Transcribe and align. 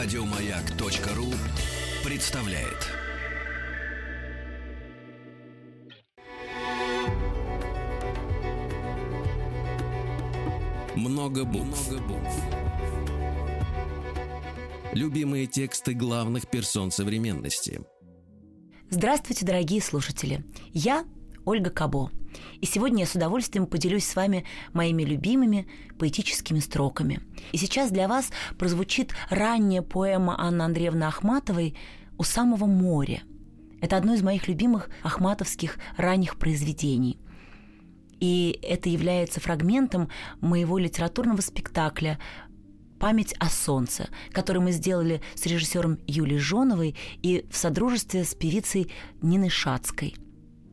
Радиомаяк.ру 0.00 1.26
представляет. 2.08 2.86
Много 10.94 11.44
букв. 11.44 11.90
Любимые 14.92 15.48
тексты 15.48 15.94
главных 15.94 16.48
персон 16.48 16.92
современности. 16.92 17.80
Здравствуйте, 18.90 19.44
дорогие 19.44 19.82
слушатели. 19.82 20.44
Я 20.72 21.04
Ольга 21.48 21.70
Кабо. 21.70 22.10
И 22.60 22.66
сегодня 22.66 23.00
я 23.00 23.06
с 23.06 23.14
удовольствием 23.14 23.64
поделюсь 23.64 24.04
с 24.04 24.14
вами 24.14 24.44
моими 24.74 25.02
любимыми 25.02 25.66
поэтическими 25.98 26.58
строками. 26.58 27.20
И 27.52 27.56
сейчас 27.56 27.90
для 27.90 28.06
вас 28.06 28.30
прозвучит 28.58 29.14
ранняя 29.30 29.80
поэма 29.80 30.38
Анны 30.38 30.60
Андреевны 30.60 31.04
Ахматовой 31.04 31.74
«У 32.18 32.22
самого 32.22 32.66
моря». 32.66 33.22
Это 33.80 33.96
одно 33.96 34.12
из 34.12 34.22
моих 34.22 34.46
любимых 34.46 34.90
ахматовских 35.02 35.78
ранних 35.96 36.36
произведений. 36.36 37.18
И 38.20 38.58
это 38.62 38.90
является 38.90 39.40
фрагментом 39.40 40.10
моего 40.42 40.76
литературного 40.76 41.40
спектакля 41.40 42.18
«Память 43.00 43.32
о 43.38 43.48
солнце», 43.48 44.10
который 44.32 44.60
мы 44.60 44.72
сделали 44.72 45.22
с 45.34 45.46
режиссером 45.46 45.98
Юлией 46.06 46.40
Жоновой 46.40 46.94
и 47.22 47.46
в 47.50 47.56
содружестве 47.56 48.24
с 48.24 48.34
певицей 48.34 48.92
Ниной 49.22 49.48
Шацкой– 49.48 50.14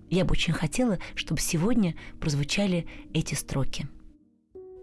я 0.10 0.24
бы 0.24 0.34
очень 0.34 0.54
хотела, 0.54 1.00
чтобы 1.16 1.42
сегодня 1.42 1.96
прозвучали 2.20 2.88
эти 3.14 3.34
строки. 3.34 3.88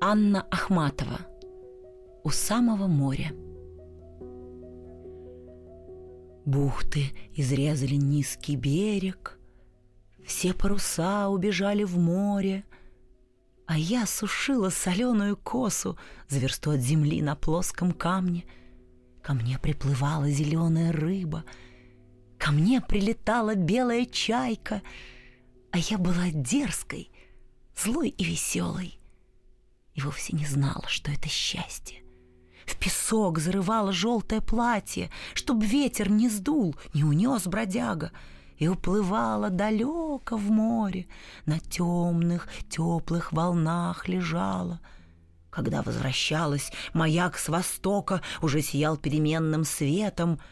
Анна 0.00 0.42
Ахматова 0.50 1.20
«У 2.24 2.30
самого 2.30 2.86
моря». 2.86 3.32
Бухты 6.44 7.12
изрезали 7.34 7.94
низкий 7.94 8.56
берег, 8.56 9.38
Все 10.26 10.52
паруса 10.54 11.28
убежали 11.28 11.84
в 11.84 11.98
море, 11.98 12.64
А 13.66 13.78
я 13.78 14.06
сушила 14.06 14.70
соленую 14.70 15.36
косу 15.36 15.96
За 16.28 16.44
от 16.44 16.80
земли 16.80 17.22
на 17.22 17.36
плоском 17.36 17.92
камне. 17.92 18.44
Ко 19.22 19.34
мне 19.34 19.56
приплывала 19.60 20.28
зеленая 20.28 20.90
рыба, 20.90 21.44
Ко 22.38 22.50
мне 22.50 22.80
прилетала 22.80 23.54
белая 23.54 24.04
чайка— 24.04 24.82
а 25.72 25.78
я 25.78 25.96
была 25.98 26.30
дерзкой, 26.30 27.10
злой 27.74 28.10
и 28.10 28.24
веселой. 28.24 28.98
И 29.94 30.02
вовсе 30.02 30.36
не 30.36 30.46
знала, 30.46 30.84
что 30.86 31.10
это 31.10 31.28
счастье. 31.28 32.02
В 32.66 32.76
песок 32.76 33.38
зарывала 33.38 33.90
желтое 33.90 34.40
платье, 34.40 35.10
Чтоб 35.34 35.62
ветер 35.62 36.10
не 36.10 36.28
сдул, 36.28 36.76
не 36.94 37.04
унес 37.04 37.46
бродяга, 37.46 38.12
И 38.58 38.68
уплывала 38.68 39.50
далеко 39.50 40.36
в 40.36 40.50
море, 40.50 41.08
На 41.46 41.58
темных, 41.58 42.48
теплых 42.68 43.32
волнах 43.32 44.08
лежала. 44.08 44.80
Когда 45.50 45.82
возвращалась, 45.82 46.70
маяк 46.92 47.36
с 47.36 47.48
востока 47.48 48.22
Уже 48.42 48.62
сиял 48.62 48.96
переменным 48.96 49.64
светом— 49.64 50.38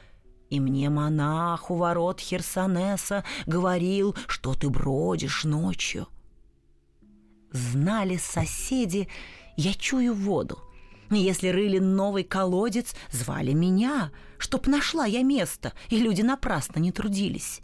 и 0.51 0.59
мне 0.59 0.91
монах 0.91 1.70
у 1.70 1.77
ворот 1.77 2.20
Херсонеса 2.20 3.25
говорил, 3.47 4.17
что 4.27 4.55
ты 4.55 4.69
бродишь 4.69 5.45
ночью. 5.45 6.09
Знали 7.53 8.17
соседи, 8.17 9.09
я 9.56 9.73
чую 9.75 10.12
воду. 10.12 10.59
Если 11.11 11.48
рыли 11.48 11.78
новый 11.78 12.25
колодец, 12.25 12.95
звали 13.11 13.53
меня, 13.53 14.12
чтоб 14.39 14.67
нашла 14.67 15.06
я 15.06 15.23
место, 15.23 15.73
и 15.89 15.98
люди 15.98 16.23
напрасно 16.23 16.78
не 16.78 16.93
трудились. 16.93 17.60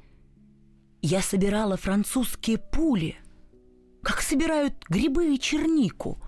Я 1.03 1.23
собирала 1.23 1.77
французские 1.77 2.59
пули, 2.59 3.17
как 4.03 4.21
собирают 4.21 4.75
грибы 4.89 5.35
и 5.35 5.39
чернику, 5.39 6.19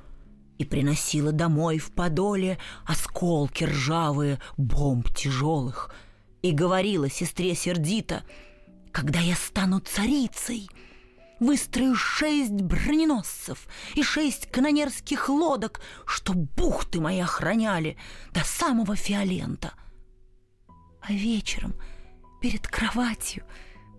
и 0.58 0.64
приносила 0.64 1.32
домой 1.32 1.78
в 1.78 1.92
подоле 1.92 2.58
осколки 2.84 3.64
ржавые 3.64 4.40
бомб 4.56 5.08
тяжелых— 5.14 5.92
и 6.42 6.52
говорила 6.52 7.08
сестре 7.08 7.54
сердито, 7.54 8.24
«Когда 8.92 9.20
я 9.20 9.34
стану 9.34 9.80
царицей, 9.80 10.68
выстрою 11.40 11.94
шесть 11.94 12.62
броненосцев 12.62 13.68
и 13.94 14.02
шесть 14.02 14.50
канонерских 14.50 15.28
лодок, 15.28 15.80
что 16.06 16.32
бухты 16.34 17.00
мои 17.00 17.20
охраняли 17.20 17.96
до 18.32 18.44
самого 18.44 18.96
Фиолента». 18.96 19.74
А 21.00 21.12
вечером 21.12 21.74
перед 22.40 22.66
кроватью 22.66 23.44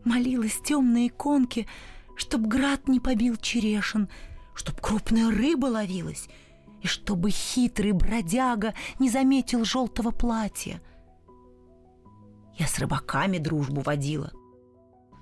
молилась 0.04 0.60
темной 0.64 1.08
иконке, 1.08 1.68
чтоб 2.16 2.42
град 2.42 2.88
не 2.88 3.00
побил 3.00 3.38
черешин, 3.38 4.10
чтоб 4.54 4.80
крупная 4.80 5.30
рыба 5.32 5.68
ловилась, 5.68 6.28
и 6.82 6.88
чтобы 6.88 7.30
хитрый 7.30 7.92
бродяга 7.92 8.74
не 9.00 9.10
заметил 9.10 9.66
желтого 9.66 10.12
платья— 10.12 10.82
я 12.60 12.68
с 12.68 12.78
рыбаками 12.78 13.38
дружбу 13.38 13.82
водила. 13.82 14.32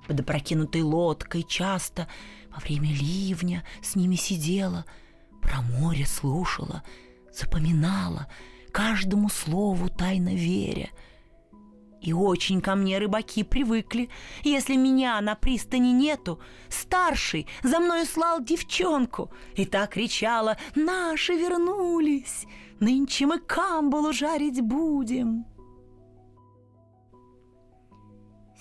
Под 0.08 0.20
опрокинутой 0.20 0.82
лодкой 0.82 1.44
часто 1.44 2.08
во 2.50 2.60
время 2.60 2.90
ливня 2.90 3.64
с 3.82 3.96
ними 3.96 4.16
сидела, 4.16 4.86
про 5.42 5.62
море 5.62 6.06
слушала, 6.06 6.84
запоминала, 7.32 8.28
каждому 8.72 9.30
слову 9.30 9.90
тайно 9.90 10.34
веря. 10.34 10.90
И 12.02 12.14
очень 12.14 12.62
ко 12.62 12.76
мне 12.76 13.00
рыбаки 13.00 13.44
привыкли. 13.44 14.10
Если 14.44 14.76
меня 14.76 15.20
на 15.22 15.36
пристани 15.36 15.92
нету, 15.92 16.40
старший 16.70 17.48
за 17.64 17.80
мною 17.80 18.06
слал 18.06 18.44
девчонку 18.44 19.32
и 19.56 19.66
так 19.66 19.92
кричала 19.92 20.58
«Наши 20.76 21.34
вернулись! 21.34 22.46
Нынче 22.80 23.26
мы 23.26 23.40
камбалу 23.40 24.14
жарить 24.14 24.62
будем!» 24.62 25.57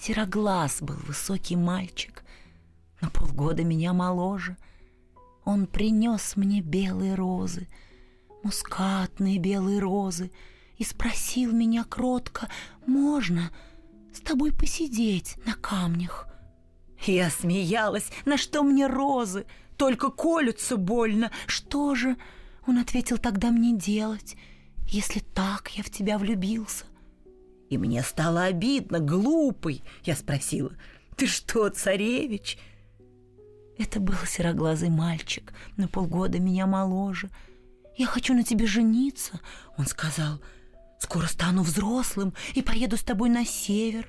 Сероглаз 0.06 0.82
был 0.82 0.94
высокий 1.08 1.56
мальчик, 1.56 2.22
на 3.00 3.10
полгода 3.10 3.64
меня 3.64 3.92
моложе. 3.92 4.56
Он 5.44 5.66
принес 5.66 6.36
мне 6.36 6.60
белые 6.60 7.16
розы, 7.16 7.66
мускатные 8.44 9.38
белые 9.38 9.80
розы, 9.80 10.30
и 10.78 10.84
спросил 10.84 11.50
меня 11.50 11.82
кротко, 11.82 12.48
можно 12.86 13.50
с 14.14 14.20
тобой 14.20 14.52
посидеть 14.52 15.38
на 15.44 15.54
камнях? 15.54 16.28
Я 17.04 17.28
смеялась, 17.28 18.08
на 18.26 18.36
что 18.36 18.62
мне 18.62 18.86
розы, 18.86 19.44
только 19.76 20.10
колются 20.10 20.76
больно. 20.76 21.32
Что 21.48 21.96
же, 21.96 22.16
он 22.64 22.78
ответил 22.78 23.18
тогда 23.18 23.50
мне 23.50 23.76
делать, 23.76 24.36
если 24.86 25.18
так 25.18 25.70
я 25.70 25.82
в 25.82 25.90
тебя 25.90 26.16
влюбился? 26.16 26.84
И 27.68 27.78
мне 27.78 28.02
стало 28.02 28.44
обидно, 28.44 29.00
глупый. 29.00 29.82
Я 30.04 30.14
спросила, 30.14 30.72
ты 31.16 31.26
что, 31.26 31.68
царевич? 31.68 32.58
Это 33.78 34.00
был 34.00 34.14
сероглазый 34.26 34.88
мальчик, 34.88 35.52
на 35.76 35.88
полгода 35.88 36.38
меня 36.38 36.66
моложе. 36.66 37.30
Я 37.96 38.06
хочу 38.06 38.34
на 38.34 38.42
тебе 38.42 38.66
жениться, 38.66 39.40
он 39.76 39.86
сказал. 39.86 40.40
Скоро 40.98 41.26
стану 41.26 41.62
взрослым 41.62 42.34
и 42.54 42.62
поеду 42.62 42.96
с 42.96 43.02
тобой 43.02 43.28
на 43.28 43.44
север. 43.44 44.08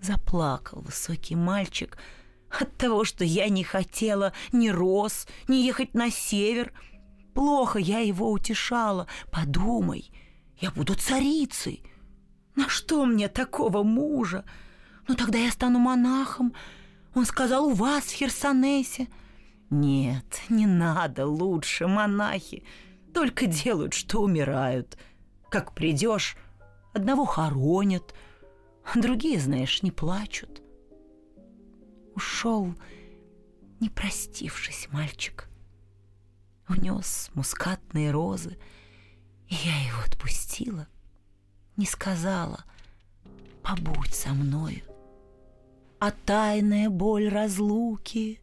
Заплакал 0.00 0.80
высокий 0.80 1.34
мальчик 1.34 1.98
от 2.48 2.76
того, 2.76 3.04
что 3.04 3.24
я 3.24 3.48
не 3.48 3.64
хотела 3.64 4.32
ни 4.52 4.68
роз, 4.68 5.26
ни 5.48 5.56
ехать 5.56 5.94
на 5.94 6.10
север. 6.10 6.72
Плохо 7.34 7.78
я 7.78 7.98
его 7.98 8.30
утешала. 8.30 9.06
Подумай, 9.30 10.10
я 10.58 10.70
буду 10.70 10.94
царицей. 10.94 11.82
На 12.56 12.70
что 12.70 13.04
мне 13.04 13.28
такого 13.28 13.82
мужа? 13.82 14.44
Ну 15.06 15.14
тогда 15.14 15.38
я 15.38 15.50
стану 15.52 15.78
монахом. 15.78 16.54
Он 17.14 17.26
сказал, 17.26 17.66
у 17.66 17.74
вас 17.74 18.04
в 18.04 18.14
Херсонесе. 18.14 19.08
Нет, 19.68 20.40
не 20.48 20.66
надо 20.66 21.26
лучше, 21.26 21.86
монахи. 21.86 22.64
Только 23.12 23.46
делают, 23.46 23.92
что 23.92 24.22
умирают. 24.22 24.96
Как 25.50 25.74
придешь, 25.74 26.36
одного 26.94 27.26
хоронят, 27.26 28.14
другие, 28.94 29.38
знаешь, 29.38 29.82
не 29.82 29.90
плачут. 29.90 30.62
Ушел, 32.14 32.74
не 33.80 33.90
простившись, 33.90 34.88
мальчик. 34.90 35.48
Унес 36.68 37.30
мускатные 37.34 38.10
розы, 38.10 38.58
и 39.48 39.54
я 39.54 39.86
его 39.86 40.00
отпустила— 40.06 40.88
не 41.76 41.86
сказала 41.86 42.64
«побудь 43.62 44.14
со 44.14 44.30
мною». 44.30 44.82
А 45.98 46.10
тайная 46.10 46.90
боль 46.90 47.28
разлуки 47.28 48.40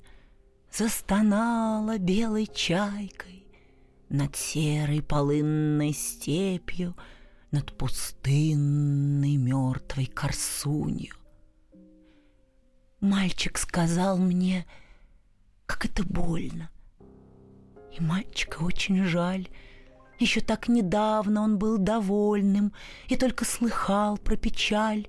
Застонала 0.71 1.99
белой 1.99 2.47
чайкой 2.47 3.45
Над 4.09 4.35
серой 4.35 5.03
полынной 5.03 5.93
степью, 5.93 6.95
над 7.51 7.77
пустынной 7.77 9.37
мертвой 9.37 10.07
корсунью. 10.07 11.15
Мальчик 12.99 13.59
сказал 13.59 14.17
мне, 14.17 14.65
как 15.67 15.85
это 15.85 16.03
больно. 16.03 16.71
И 17.95 18.01
мальчика 18.01 18.63
очень 18.63 19.03
жаль. 19.03 19.47
Еще 20.19 20.41
так 20.41 20.67
недавно 20.67 21.41
он 21.41 21.57
был 21.57 21.77
довольным 21.77 22.73
и 23.07 23.17
только 23.17 23.45
слыхал 23.45 24.17
про 24.17 24.35
печаль. 24.35 25.07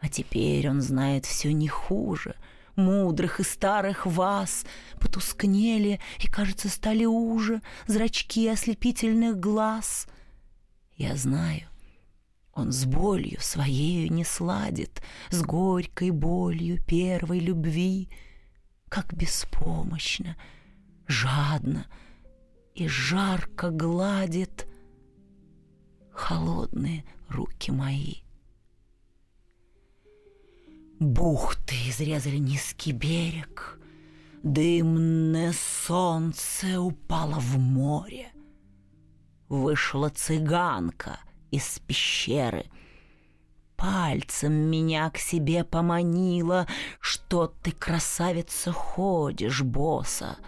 А 0.00 0.08
теперь 0.08 0.68
он 0.68 0.80
знает 0.80 1.26
все 1.26 1.52
не 1.52 1.68
хуже. 1.68 2.34
Мудрых 2.74 3.40
и 3.40 3.42
старых 3.42 4.04
вас 4.04 4.66
потускнели 5.00 5.98
и, 6.18 6.26
кажется, 6.26 6.68
стали 6.68 7.06
уже 7.06 7.62
зрачки 7.86 8.46
ослепительных 8.48 9.40
глаз. 9.40 10.06
Я 10.96 11.16
знаю, 11.16 11.68
он 12.52 12.72
с 12.72 12.84
болью 12.84 13.40
своею 13.40 14.12
не 14.12 14.24
сладит, 14.24 15.02
С 15.30 15.42
горькой 15.42 16.10
болью 16.10 16.82
первой 16.82 17.38
любви, 17.38 18.10
Как 18.88 19.14
беспомощно, 19.14 20.36
жадно 21.06 21.86
И 22.76 22.86
жарко 22.86 23.70
гладит 23.70 24.68
Холодные 26.12 27.04
руки 27.28 27.72
мои. 27.72 28.22
Бухты 31.00 31.74
изрезали 31.88 32.36
низкий 32.36 32.92
берег, 32.92 33.80
Дымное 34.42 35.52
солнце 35.52 36.80
упало 36.80 37.40
в 37.40 37.58
море. 37.58 38.32
Вышла 39.48 40.08
цыганка— 40.08 41.18
из 41.50 41.80
пещеры. 41.80 42.66
Пальцем 43.76 44.52
меня 44.52 45.10
к 45.10 45.18
себе 45.18 45.64
поманила, 45.64 46.66
что 47.00 47.46
ты, 47.62 47.72
красавица, 47.72 48.72
ходишь, 48.72 49.62
босса. 49.62 50.38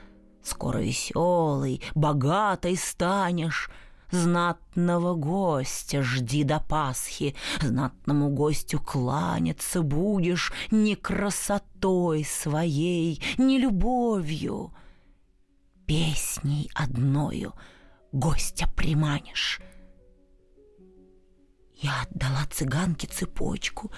Скоро 0.49 0.79
веселый, 0.79 1.83
богатой 1.95 2.77
станешь, 2.77 3.71
Знатного 4.11 5.15
гостя 5.15 6.03
жди 6.03 6.43
до 6.43 6.61
Пасхи, 6.61 7.35
Знатному 7.61 8.31
гостю 8.31 8.81
кланяться 8.81 9.83
будешь 9.83 10.51
Не 10.71 10.97
красотой 10.97 12.25
своей, 12.25 13.23
не 13.37 13.59
любовью, 13.59 14.73
Песней 15.87 16.71
одною 16.75 17.53
гостя 18.13 18.67
приманишь. 18.75 19.61
Я 21.75 22.03
отдала 22.03 22.47
цыганке 22.51 23.07
цепочку 23.07 23.93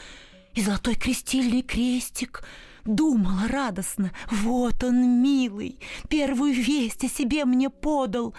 и 0.55 0.63
золотой 0.63 0.97
крестильный 0.97 1.63
крестик. 1.63 2.43
Думала 2.85 3.49
радостно, 3.49 4.13
вот 4.31 4.83
он, 4.85 5.23
милый, 5.23 5.79
первую 6.09 6.55
весть 6.55 7.05
о 7.05 7.09
себе 7.09 7.45
мне 7.45 7.71
подал. 7.71 8.35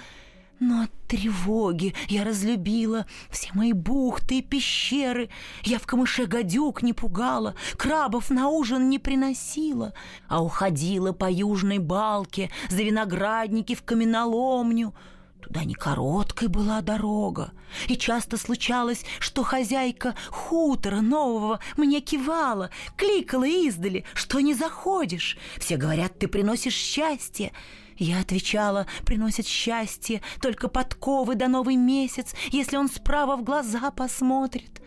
Но 0.60 0.84
от 0.84 0.92
тревоги 1.08 1.96
я 2.08 2.24
разлюбила 2.24 3.08
все 3.32 3.50
мои 3.54 3.74
бухты 3.74 4.40
и 4.40 4.42
пещеры. 4.44 5.30
Я 5.64 5.80
в 5.80 5.88
камыше 5.88 6.28
гадюк 6.28 6.84
не 6.84 6.94
пугала, 6.94 7.56
крабов 7.78 8.30
на 8.30 8.48
ужин 8.48 8.88
не 8.88 9.00
приносила, 9.00 9.94
а 10.28 10.44
уходила 10.44 11.14
по 11.14 11.30
южной 11.32 11.80
балке 11.80 12.52
за 12.70 12.84
виноградники 12.84 13.74
в 13.74 13.82
каменоломню— 13.82 14.94
Туда 15.42 15.64
не 15.64 15.74
короткой 15.74 16.50
была 16.50 16.82
дорога, 16.82 17.52
и 17.88 17.98
часто 17.98 18.38
случалось, 18.38 19.04
что 19.20 19.44
хозяйка 19.44 20.16
хутора 20.30 21.02
нового 21.02 21.60
мне 21.78 22.00
кивала, 22.00 22.70
кликала 22.96 23.48
издали, 23.48 24.06
что 24.14 24.40
не 24.40 24.54
заходишь. 24.54 25.38
Все 25.58 25.78
говорят, 25.78 26.20
ты 26.20 26.28
приносишь 26.28 26.76
счастье. 26.76 27.54
Я 27.98 28.20
отвечала, 28.20 28.86
приносит 29.04 29.48
счастье 29.48 30.22
только 30.42 30.68
подковы 30.68 31.36
до 31.36 31.48
новый 31.48 31.76
месяц, 31.76 32.36
если 32.52 32.78
он 32.78 32.88
справа 32.88 33.36
в 33.36 33.44
глаза 33.44 33.90
посмотрит. 33.92 34.82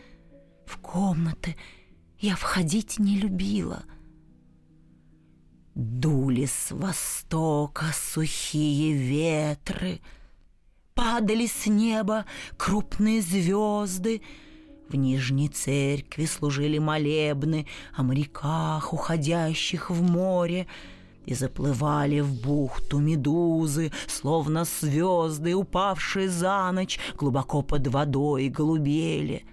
В 0.67 0.79
комнаты 0.79 1.57
я 2.21 2.37
входить 2.37 2.99
не 3.01 3.19
любила. 3.19 3.83
Дули 5.75 6.47
с 6.47 6.71
востока 6.71 7.87
сухие 7.93 8.95
ветры— 8.95 10.01
падали 10.95 11.47
с 11.47 11.67
неба 11.67 12.25
крупные 12.57 13.21
звезды. 13.21 14.23
В 14.89 14.97
Нижней 14.97 15.49
церкви 15.49 16.25
служили 16.27 16.79
молебны 16.79 17.67
о 17.95 18.03
моряках, 18.03 18.93
уходящих 18.93 19.91
в 19.91 20.03
море, 20.03 20.67
и 21.27 21.35
заплывали 21.35 22.21
в 22.21 22.43
бухту 22.43 22.99
медузы, 22.99 23.93
словно 24.07 24.65
звезды, 24.65 25.55
упавшие 25.55 26.29
за 26.29 26.71
ночь, 26.73 26.99
глубоко 27.17 27.63
под 27.63 27.87
водой 27.87 28.49
голубели. 28.49 29.47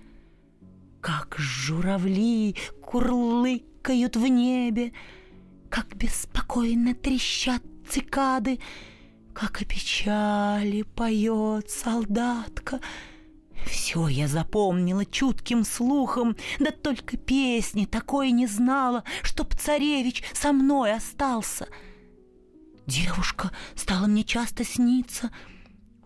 Как 0.99 1.35
журавли 1.37 2.55
курлыкают 2.81 4.17
в 4.17 4.27
небе, 4.27 4.91
как 5.69 5.95
беспокойно 5.95 6.93
трещат 6.93 7.63
цикады— 7.89 8.59
как 9.33 9.61
о 9.61 9.65
печали 9.65 10.83
поет 10.83 11.69
солдатка. 11.69 12.79
Все 13.65 14.07
я 14.07 14.27
запомнила 14.27 15.05
чутким 15.05 15.63
слухом, 15.63 16.35
да 16.59 16.71
только 16.71 17.17
песни 17.17 17.85
такой 17.85 18.31
не 18.31 18.47
знала, 18.47 19.03
чтоб 19.21 19.53
царевич 19.55 20.23
со 20.33 20.51
мной 20.51 20.93
остался. 20.93 21.67
Девушка 22.87 23.51
стала 23.75 24.07
мне 24.07 24.23
часто 24.23 24.65
сниться 24.65 25.31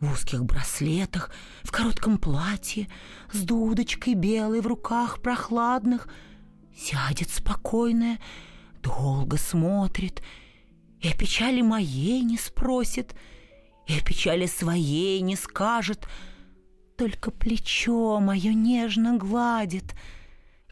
в 0.01 0.12
узких 0.12 0.44
браслетах, 0.44 1.31
в 1.63 1.72
коротком 1.72 2.18
платье, 2.18 2.89
с 3.31 3.42
дудочкой 3.42 4.13
белой 4.13 4.62
в 4.62 4.68
руках 4.68 5.22
прохладных. 5.22 6.10
Сядет 6.77 7.30
спокойная, 7.30 8.19
долго 8.83 9.38
смотрит— 9.38 10.22
и 11.05 11.07
о 11.07 11.13
печали 11.13 11.61
моей 11.61 12.23
не 12.23 12.35
спросит, 12.35 13.13
и 13.85 13.95
о 13.95 14.01
печали 14.01 14.47
своей 14.47 15.21
не 15.21 15.35
скажет, 15.35 16.07
только 16.97 17.29
плечо 17.29 18.19
мое 18.19 18.55
нежно 18.55 19.15
гладит. 19.15 19.93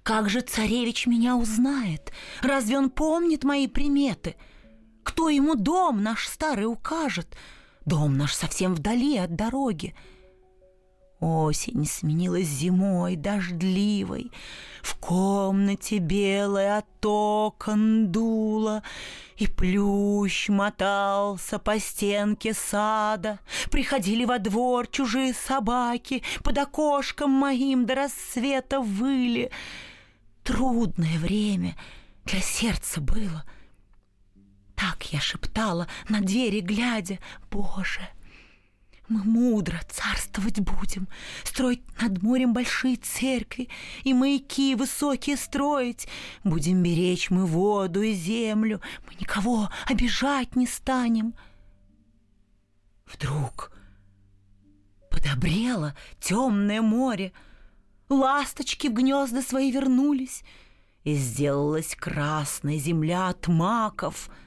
Как 0.02 0.32
же 0.32 0.42
царевич 0.42 1.06
меня 1.06 1.38
узнает? 1.38 2.12
Разве 2.42 2.80
он 2.80 2.90
помнит 2.90 3.44
мои 3.44 3.68
приметы? 3.68 4.36
Кто 5.04 5.30
ему 5.30 5.54
дом 5.54 6.02
наш 6.02 6.28
старый 6.28 6.66
укажет? 6.66 7.38
Дом 7.86 8.18
наш 8.18 8.34
совсем 8.34 8.74
вдали 8.74 9.18
от 9.18 9.36
дороги. 9.36 9.94
Осень 11.24 11.86
сменилась 11.86 12.48
зимой 12.48 13.16
дождливой, 13.16 14.30
В 14.82 14.96
комнате 14.96 16.00
белая 16.00 16.80
от 16.80 17.06
окон 17.06 18.12
дуло, 18.12 18.84
И 19.38 19.48
плющ 19.48 20.50
мотался 20.50 21.60
по 21.60 21.80
стенке 21.80 22.54
сада. 22.54 23.40
Приходили 23.72 24.26
во 24.26 24.38
двор 24.38 24.86
чужие 24.88 25.34
собаки, 25.34 26.24
Под 26.44 26.58
окошком 26.58 27.32
моим 27.32 27.86
до 27.86 27.96
рассвета 27.96 28.82
выли. 28.82 29.50
Трудное 30.44 31.18
время 31.20 31.78
для 32.26 32.42
сердца 32.42 33.00
было. 33.00 33.46
Так 34.76 35.14
я 35.14 35.22
шептала, 35.22 35.88
на 36.10 36.20
двери 36.20 36.60
глядя, 36.60 37.18
«Боже!» 37.50 38.10
Мы 39.10 39.22
мудро 39.24 39.82
царствовать 39.90 40.62
будем, 40.62 41.10
строить 41.44 41.84
над 42.02 42.24
морем 42.24 42.54
большие 42.54 42.96
церкви 42.96 43.68
и 44.04 44.14
маяки 44.14 44.76
высокие 44.76 45.36
строить. 45.36 46.08
Будем 46.46 46.82
беречь 46.82 47.30
мы 47.30 47.46
воду 47.46 48.02
и 48.02 48.14
землю, 48.14 48.82
мы 49.06 49.16
никого 49.20 49.70
обижать 49.88 50.56
не 50.56 50.66
станем. 50.68 51.36
Вдруг 53.06 53.72
подобрело 55.12 55.92
темное 56.22 56.82
море, 56.82 57.34
ласточки 58.08 58.88
в 58.88 58.94
гнезда 58.94 59.42
свои 59.42 59.70
вернулись, 59.70 60.44
и 61.04 61.16
сделалась 61.16 61.94
красная 61.96 62.78
земля 62.78 63.28
от 63.28 63.50
маков— 63.50 64.30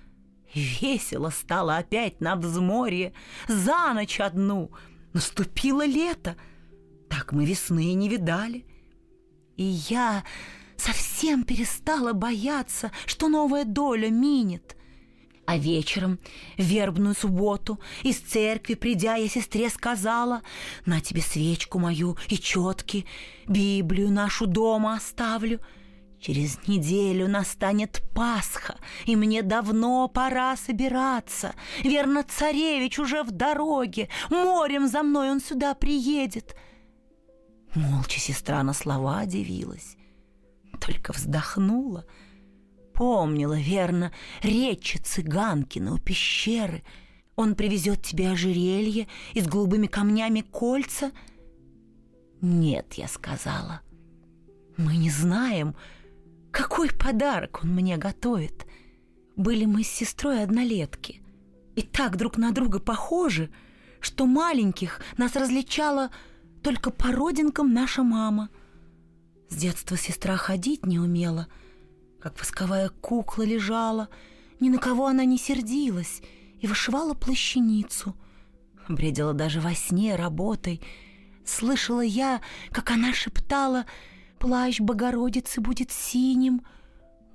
Весело 0.56 1.28
стало 1.28 1.76
опять 1.76 2.22
на 2.22 2.34
взморье, 2.34 3.12
за 3.46 3.92
ночь 3.92 4.20
одну. 4.20 4.70
Наступило 5.12 5.84
лето, 5.84 6.34
так 7.10 7.32
мы 7.32 7.44
весны 7.44 7.92
и 7.92 7.94
не 7.94 8.08
видали. 8.08 8.64
И 9.56 9.64
я 9.64 10.24
совсем 10.78 11.44
перестала 11.44 12.14
бояться, 12.14 12.90
что 13.04 13.28
новая 13.28 13.66
доля 13.66 14.08
минет. 14.08 14.76
А 15.44 15.58
вечером, 15.58 16.18
в 16.56 16.62
вербную 16.62 17.14
субботу, 17.14 17.78
из 18.02 18.18
церкви 18.18 18.74
придя, 18.74 19.16
я 19.16 19.28
сестре 19.28 19.68
сказала, 19.68 20.42
«На 20.86 21.02
тебе 21.02 21.20
свечку 21.20 21.78
мою 21.78 22.16
и 22.28 22.38
четки, 22.38 23.04
Библию 23.46 24.10
нашу 24.10 24.46
дома 24.46 24.94
оставлю». 24.94 25.60
Через 26.20 26.66
неделю 26.66 27.28
настанет 27.28 28.02
Пасха, 28.14 28.76
и 29.04 29.16
мне 29.16 29.42
давно 29.42 30.08
пора 30.08 30.56
собираться. 30.56 31.54
Верно, 31.84 32.24
царевич 32.24 32.98
уже 32.98 33.22
в 33.22 33.30
дороге, 33.30 34.08
морем 34.30 34.88
за 34.88 35.02
мной 35.02 35.30
он 35.30 35.40
сюда 35.40 35.74
приедет. 35.74 36.56
Молча 37.74 38.18
сестра 38.18 38.62
на 38.62 38.72
слова 38.72 39.26
дивилась, 39.26 39.96
только 40.80 41.12
вздохнула— 41.12 42.04
Помнила, 42.96 43.58
верно, 43.58 44.10
речи 44.42 44.96
цыганкина 44.96 45.92
у 45.92 45.98
пещеры. 45.98 46.82
Он 47.36 47.54
привезет 47.54 48.02
тебе 48.02 48.30
ожерелье 48.30 49.06
и 49.34 49.42
с 49.42 49.46
голубыми 49.46 49.86
камнями 49.86 50.40
кольца. 50.40 51.12
Нет, 52.40 52.94
я 52.94 53.06
сказала. 53.06 53.82
Мы 54.78 54.96
не 54.96 55.10
знаем, 55.10 55.76
какой 56.56 56.90
подарок 56.90 57.60
он 57.62 57.74
мне 57.74 57.96
готовит. 57.98 58.66
Были 59.36 59.66
мы 59.66 59.84
с 59.84 59.88
сестрой 59.88 60.42
однолетки. 60.42 61.22
И 61.74 61.82
так 61.82 62.16
друг 62.16 62.38
на 62.38 62.52
друга 62.52 62.78
похожи, 62.78 63.50
что 64.00 64.24
маленьких 64.24 65.02
нас 65.18 65.36
различала 65.36 66.10
только 66.62 66.90
по 66.90 67.12
родинкам 67.12 67.74
наша 67.74 68.02
мама. 68.02 68.48
С 69.50 69.56
детства 69.56 69.96
сестра 69.96 70.36
ходить 70.36 70.86
не 70.86 70.98
умела— 70.98 71.48
как 72.26 72.40
восковая 72.40 72.88
кукла 72.88 73.42
лежала, 73.42 74.08
ни 74.58 74.68
на 74.68 74.78
кого 74.78 75.06
она 75.06 75.24
не 75.24 75.38
сердилась 75.38 76.22
и 76.58 76.66
вышивала 76.66 77.14
плащаницу. 77.14 78.16
Бредила 78.88 79.32
даже 79.32 79.60
во 79.60 79.74
сне 79.74 80.16
работой. 80.16 80.80
Слышала 81.44 82.00
я, 82.00 82.40
как 82.72 82.90
она 82.90 83.12
шептала 83.12 83.84
«Плащ 84.38 84.80
Богородицы 84.80 85.60
будет 85.60 85.90
синим». 85.90 86.62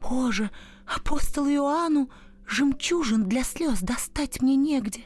Боже, 0.01 0.49
апостол 0.85 1.47
Иоанну 1.47 2.09
жемчужин 2.47 3.29
для 3.29 3.43
слез 3.43 3.81
достать 3.81 4.41
мне 4.41 4.55
негде. 4.55 5.01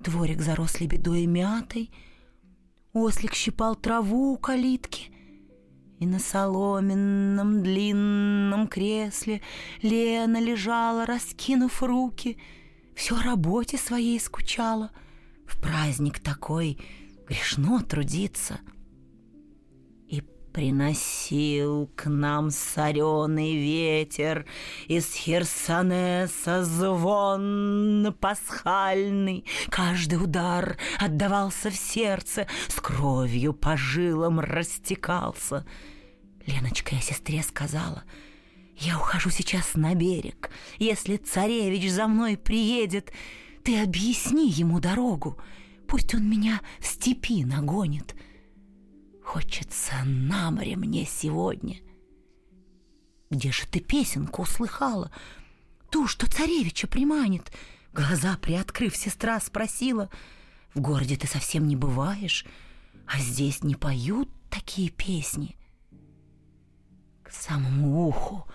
Дворик 0.00 0.40
зарос 0.40 0.80
лебедой 0.80 1.22
и 1.22 1.26
мятой, 1.26 1.90
ослик 2.92 3.34
щипал 3.34 3.76
траву 3.76 4.32
у 4.32 4.36
калитки— 4.36 5.12
и 6.00 6.06
на 6.06 6.18
соломенном 6.18 7.62
длинном 7.62 8.68
кресле 8.68 9.42
Лена 9.82 10.40
лежала, 10.40 11.04
раскинув 11.04 11.82
руки, 11.82 12.38
Все 12.96 13.16
о 13.16 13.22
работе 13.22 13.76
своей 13.76 14.18
скучала. 14.18 14.90
В 15.46 15.60
праздник 15.60 16.18
такой 16.18 16.78
грешно 17.28 17.80
трудиться. 17.82 18.60
Приносил 20.52 21.90
к 21.94 22.06
нам 22.06 22.50
сореный 22.50 23.54
ветер 23.56 24.46
Из 24.88 25.12
Херсонеса 25.14 26.64
звон 26.64 28.14
пасхальный. 28.20 29.44
Каждый 29.68 30.22
удар 30.22 30.76
отдавался 30.98 31.70
в 31.70 31.76
сердце, 31.76 32.46
С 32.68 32.80
кровью 32.80 33.52
по 33.52 33.76
жилам 33.76 34.40
растекался— 34.40 35.64
Леночка, 36.46 36.94
я 36.94 37.00
сестре 37.00 37.42
сказала, 37.42 38.04
я 38.76 38.98
ухожу 38.98 39.30
сейчас 39.30 39.74
на 39.74 39.94
берег. 39.94 40.50
Если 40.78 41.16
царевич 41.16 41.90
за 41.90 42.06
мной 42.06 42.36
приедет, 42.36 43.12
ты 43.62 43.80
объясни 43.82 44.48
ему 44.48 44.80
дорогу. 44.80 45.38
Пусть 45.86 46.14
он 46.14 46.28
меня 46.28 46.60
в 46.78 46.86
степи 46.86 47.44
нагонит. 47.44 48.14
Хочется 49.30 49.94
на 50.04 50.50
море 50.50 50.74
мне 50.74 51.06
сегодня. 51.06 51.76
Где 53.30 53.52
же 53.52 53.64
ты 53.64 53.78
песенку 53.78 54.42
услыхала? 54.42 55.12
Ту, 55.88 56.08
что 56.08 56.28
царевича 56.28 56.88
приманит. 56.88 57.52
Глаза 57.92 58.36
приоткрыв, 58.38 58.96
сестра 58.96 59.38
спросила. 59.38 60.10
В 60.74 60.80
городе 60.80 61.16
ты 61.16 61.28
совсем 61.28 61.68
не 61.68 61.76
бываешь, 61.76 62.44
а 63.06 63.20
здесь 63.20 63.62
не 63.62 63.76
поют 63.76 64.28
такие 64.50 64.90
песни 64.90 65.56
к 67.22 67.30
самому 67.30 68.08
уху, 68.08 68.48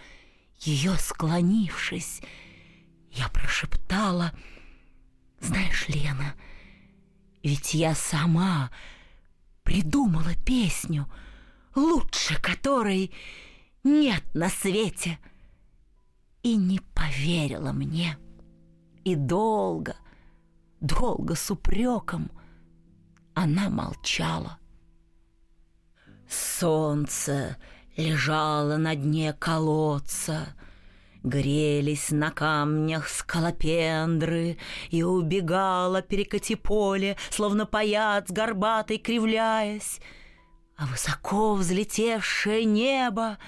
ее 0.60 0.98
склонившись, 0.98 2.22
я 3.14 3.30
прошептала, 3.30 4.34
«Знаешь, 5.40 5.88
Лена, 5.88 6.36
ведь 7.44 7.74
я 7.74 7.96
сама 7.96 8.72
придумала 9.66 10.34
песню, 10.46 11.12
лучше 11.76 12.42
которой 12.42 13.12
нет 13.84 14.24
на 14.34 14.48
свете». 14.48 15.20
И 16.44 16.56
не 16.58 16.80
поверила 16.80 17.72
мне. 17.72 18.20
И 19.04 19.16
долго, 19.16 19.96
долго 20.80 21.34
с 21.34 21.50
упреком 21.50 22.30
она 23.34 23.72
молчала. 23.72 24.60
Солнце 26.30 27.58
лежала 27.98 28.78
на 28.78 28.96
дне 28.96 29.34
колодца. 29.34 30.56
Грелись 31.26 32.12
на 32.12 32.30
камнях 32.30 33.10
скалопендры, 33.10 34.60
И 34.92 35.02
убегала 35.02 36.04
перекати 36.04 36.56
поле, 36.56 37.18
Словно 37.32 37.66
паяц 37.66 38.30
горбатый 38.30 39.00
кривляясь. 39.00 40.00
А 40.78 40.86
высоко 40.86 41.56
взлетевшее 41.56 42.64
небо, 42.66 43.40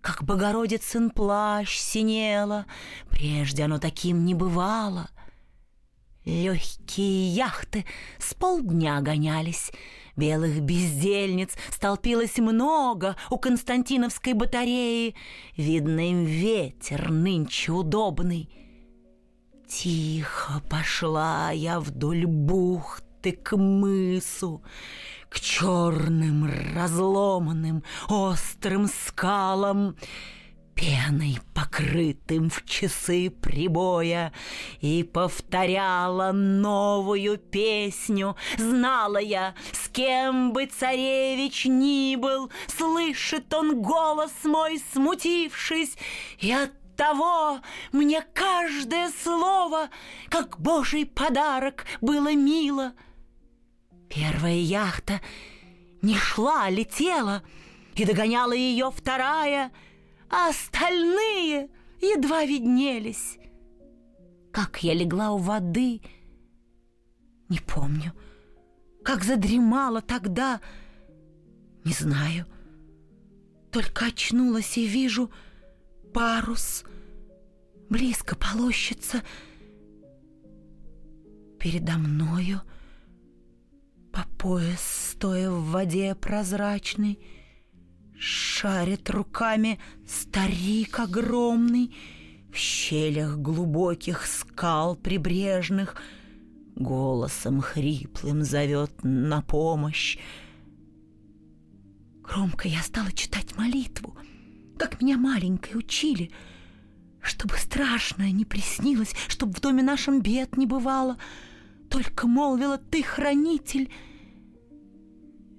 Как 0.00 0.24
Богородицын 0.24 1.10
плащ 1.10 1.78
синело, 1.78 2.66
Прежде 3.10 3.62
оно 3.62 3.78
таким 3.78 4.24
не 4.24 4.34
бывало. 4.34 5.08
Легкие 6.24 7.28
яхты 7.28 7.86
с 8.18 8.34
полдня 8.34 9.00
гонялись— 9.02 9.70
Белых 10.20 10.60
бездельниц 10.60 11.56
столпилось 11.70 12.36
много 12.36 13.16
у 13.30 13.38
Константиновской 13.38 14.34
батареи. 14.34 15.14
Видно 15.56 16.10
им 16.10 16.26
ветер 16.26 17.10
нынче 17.10 17.72
удобный. 17.72 18.50
Тихо 19.66 20.60
пошла 20.68 21.52
я 21.52 21.80
вдоль 21.80 22.26
бухты 22.26 23.32
к 23.32 23.56
мысу, 23.56 24.62
К 25.30 25.40
черным 25.40 26.50
разломанным 26.74 27.82
острым 28.10 28.88
скалам— 28.88 29.96
пеной, 30.80 31.38
покрытым 31.52 32.48
в 32.48 32.64
часы 32.64 33.28
прибоя, 33.30 34.32
и 34.80 35.02
повторяла 35.02 36.32
новую 36.32 37.36
песню. 37.36 38.34
Знала 38.56 39.18
я, 39.18 39.54
кем 40.00 40.52
бы 40.54 40.64
царевич 40.64 41.66
ни 41.66 42.16
был, 42.16 42.50
слышит 42.68 43.52
он 43.52 43.82
голос 43.82 44.32
мой, 44.44 44.82
смутившись, 44.92 45.96
и 46.38 46.50
от 46.50 46.72
того 46.96 47.60
мне 47.92 48.24
каждое 48.32 49.10
слово, 49.22 49.90
как 50.30 50.58
божий 50.58 51.04
подарок, 51.04 51.84
было 52.00 52.32
мило. 52.34 52.94
Первая 54.08 54.54
яхта 54.54 55.20
не 56.00 56.16
шла, 56.16 56.64
а 56.64 56.70
летела, 56.70 57.42
и 57.94 58.06
догоняла 58.06 58.52
ее 58.52 58.90
вторая— 58.90 59.70
а 60.30 60.50
остальные 60.50 61.68
едва 62.00 62.44
виднелись. 62.44 63.36
Как 64.52 64.82
я 64.84 64.94
легла 64.94 65.32
у 65.32 65.38
воды, 65.38 66.00
не 67.48 67.58
помню. 67.58 68.12
Как 69.04 69.24
задремала 69.24 70.00
тогда, 70.00 70.60
не 71.84 71.92
знаю. 71.92 72.46
Только 73.70 74.06
очнулась 74.06 74.76
и 74.76 74.86
вижу 74.86 75.30
парус, 76.12 76.84
близко 77.88 78.36
полощется 78.36 79.22
передо 81.58 81.92
мною, 81.98 82.62
по 84.12 84.24
пояс 84.38 85.10
стоя 85.12 85.50
в 85.50 85.70
воде 85.70 86.14
прозрачной, 86.14 87.18
Шарит 88.22 89.08
руками 89.08 89.80
старик 90.06 91.00
огромный 91.00 91.96
В 92.52 92.56
щелях 92.56 93.38
глубоких 93.38 94.26
скал 94.26 94.94
прибрежных 94.94 95.96
Голосом 96.80 97.60
хриплым 97.60 98.42
зовет 98.42 98.90
на 99.02 99.42
помощь. 99.42 100.16
Громко 102.22 102.68
я 102.68 102.80
стала 102.80 103.12
читать 103.12 103.54
молитву, 103.54 104.16
Как 104.78 105.02
меня 105.02 105.18
маленькой 105.18 105.76
учили. 105.76 106.30
Чтобы 107.20 107.58
страшное 107.58 108.30
не 108.30 108.46
приснилось, 108.46 109.14
Чтоб 109.28 109.54
в 109.54 109.60
доме 109.60 109.82
нашем 109.82 110.22
бед 110.22 110.56
не 110.56 110.64
бывало, 110.64 111.18
Только 111.90 112.26
молвила 112.26 112.78
ты, 112.78 113.02
хранитель. 113.02 113.92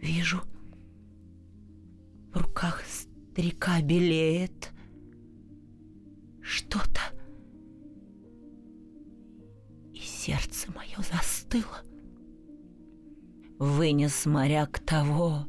Вижу, 0.01 0.41
в 2.33 2.37
руках 2.37 2.81
старика 2.87 3.79
белеет 3.81 4.71
что-то, 6.41 7.01
сердце 10.21 10.71
мое 10.75 10.97
застыло. 11.11 11.81
Вынес 13.57 14.25
моряк 14.27 14.79
того, 14.79 15.47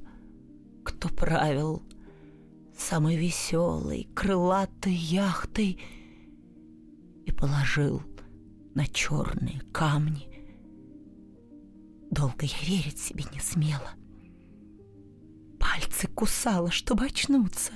кто 0.83 1.09
правил 1.11 1.83
самой 2.77 3.17
веселой, 3.17 4.09
крылатой 4.15 4.95
яхтой 4.95 5.79
и 7.27 7.33
положил 7.33 8.03
на 8.75 8.87
черные 8.87 9.61
камни. 9.73 10.29
Долго 12.11 12.47
я 12.47 12.67
верить 12.67 12.99
себе 12.99 13.25
не 13.33 13.41
смела. 13.41 13.93
Пальцы 15.61 16.07
кусала, 16.09 16.71
чтобы 16.71 17.07
очнуться. 17.07 17.73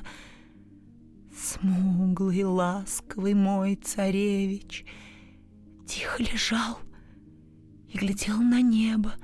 Смуглый, 1.37 2.45
ласковый 2.45 3.35
мой 3.35 3.77
царевич 3.77 4.87
тихо 5.87 6.23
лежал 6.23 6.79
и 7.97 7.99
глядел 7.99 8.39
на 8.39 8.63
небо. 8.63 9.15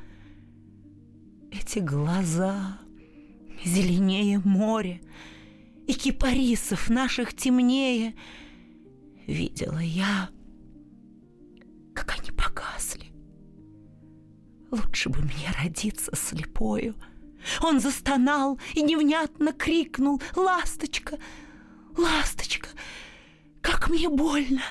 Эти 1.51 1.79
глаза 1.79 2.79
зеленее 3.65 4.41
моря— 4.45 5.01
и 5.87 5.95
кипарисов 5.95 6.89
наших 6.89 7.35
темнее. 7.35 8.15
Видела 9.27 9.79
я, 9.79 10.31
как 11.95 12.19
они 12.19 12.31
погасли. 12.31 13.13
Лучше 14.71 15.11
бы 15.11 15.21
мне 15.21 15.51
родиться 15.63 16.15
слепою. 16.17 16.95
Он 17.61 17.81
застонал 17.81 18.59
и 18.75 18.83
невнятно 18.83 19.53
крикнул 19.53 20.23
«Ласточка! 20.37 21.19
Ласточка! 21.97 22.69
Как 23.61 23.91
мне 23.91 24.09
больно!» 24.09 24.63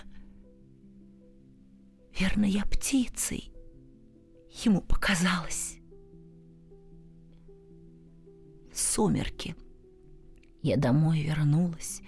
Верно, 2.17 2.45
я 2.45 2.63
птицей. 2.65 3.50
Ему 4.63 4.81
показалось. 4.81 5.77
Сумерки— 8.73 9.55
я 10.61 10.77
домой 10.77 11.21
вернулась. 11.21 12.01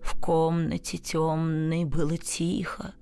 В 0.00 0.18
комнате 0.20 0.98
темной 0.98 1.84
было 1.84 2.16
тихо, 2.16 2.94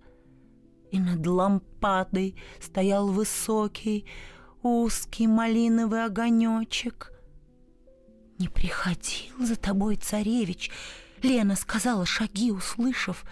И 0.90 0.98
над 0.98 1.26
лампадой 1.26 2.34
стоял 2.60 3.08
высокий, 3.08 4.06
узкий 4.62 5.26
малиновый 5.26 6.04
огонечек. 6.04 7.12
«Не 8.38 8.48
приходил 8.48 9.44
за 9.44 9.56
тобой 9.56 9.96
царевич»,— 9.96 10.70
Лена 11.22 11.56
сказала, 11.56 12.06
шаги 12.06 12.50
услышав. 12.50 13.24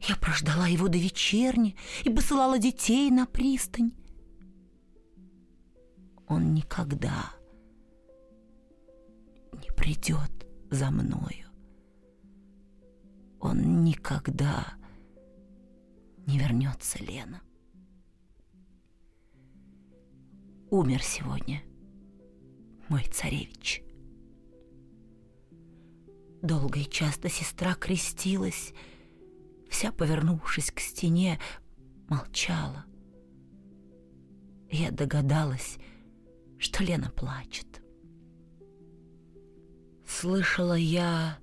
Я 0.00 0.16
прождала 0.16 0.66
его 0.66 0.88
до 0.88 0.98
вечерни 0.98 1.76
и 2.02 2.10
посылала 2.10 2.58
детей 2.58 3.10
на 3.10 3.26
пристань. 3.26 3.92
Он 6.28 6.54
никогда 6.54 7.30
не 9.52 9.70
придет 9.76 10.46
за 10.70 10.90
мною. 10.90 11.46
Он 13.40 13.84
никогда 13.84 14.74
не 16.26 16.38
вернется, 16.38 16.98
Лена. 17.02 17.40
Умер 20.70 21.02
сегодня 21.02 21.62
мой 22.88 23.04
царевич. 23.04 23.82
Долго 26.42 26.80
и 26.80 26.84
часто 26.84 27.28
сестра 27.28 27.74
крестилась, 27.74 28.74
вся 29.70 29.92
повернувшись 29.92 30.70
к 30.70 30.80
стене, 30.80 31.38
молчала. 32.08 32.84
Я 34.70 34.90
догадалась, 34.90 35.78
что 36.58 36.84
Лена 36.84 37.10
плачет. 37.10 37.82
Слышала 40.06 40.74
я 40.74 41.38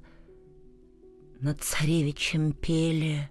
над 1.40 1.62
царевичем 1.62 2.54
пели 2.54 3.30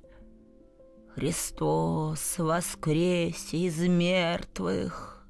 Христос 1.14 2.38
воскресе 2.38 3.66
из 3.66 3.78
мертвых. 3.80 5.26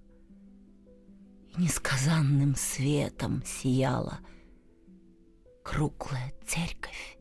И 1.57 1.61
несказанным 1.61 2.55
светом 2.55 3.43
сияла 3.45 4.21
круглая 5.62 6.33
церковь. 6.47 7.19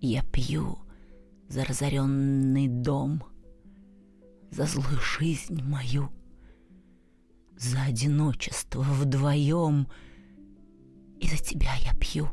Я 0.00 0.22
пью 0.22 0.78
за 1.48 1.64
разоренный 1.64 2.68
дом, 2.68 3.22
за 4.50 4.64
злую 4.64 4.98
жизнь 5.00 5.62
мою, 5.62 6.10
за 7.58 7.82
одиночество 7.82 8.82
вдвоем— 8.82 9.88
и 11.20 11.26
за 11.26 11.36
тебя 11.36 11.74
я 11.84 11.92
пью, 11.94 12.28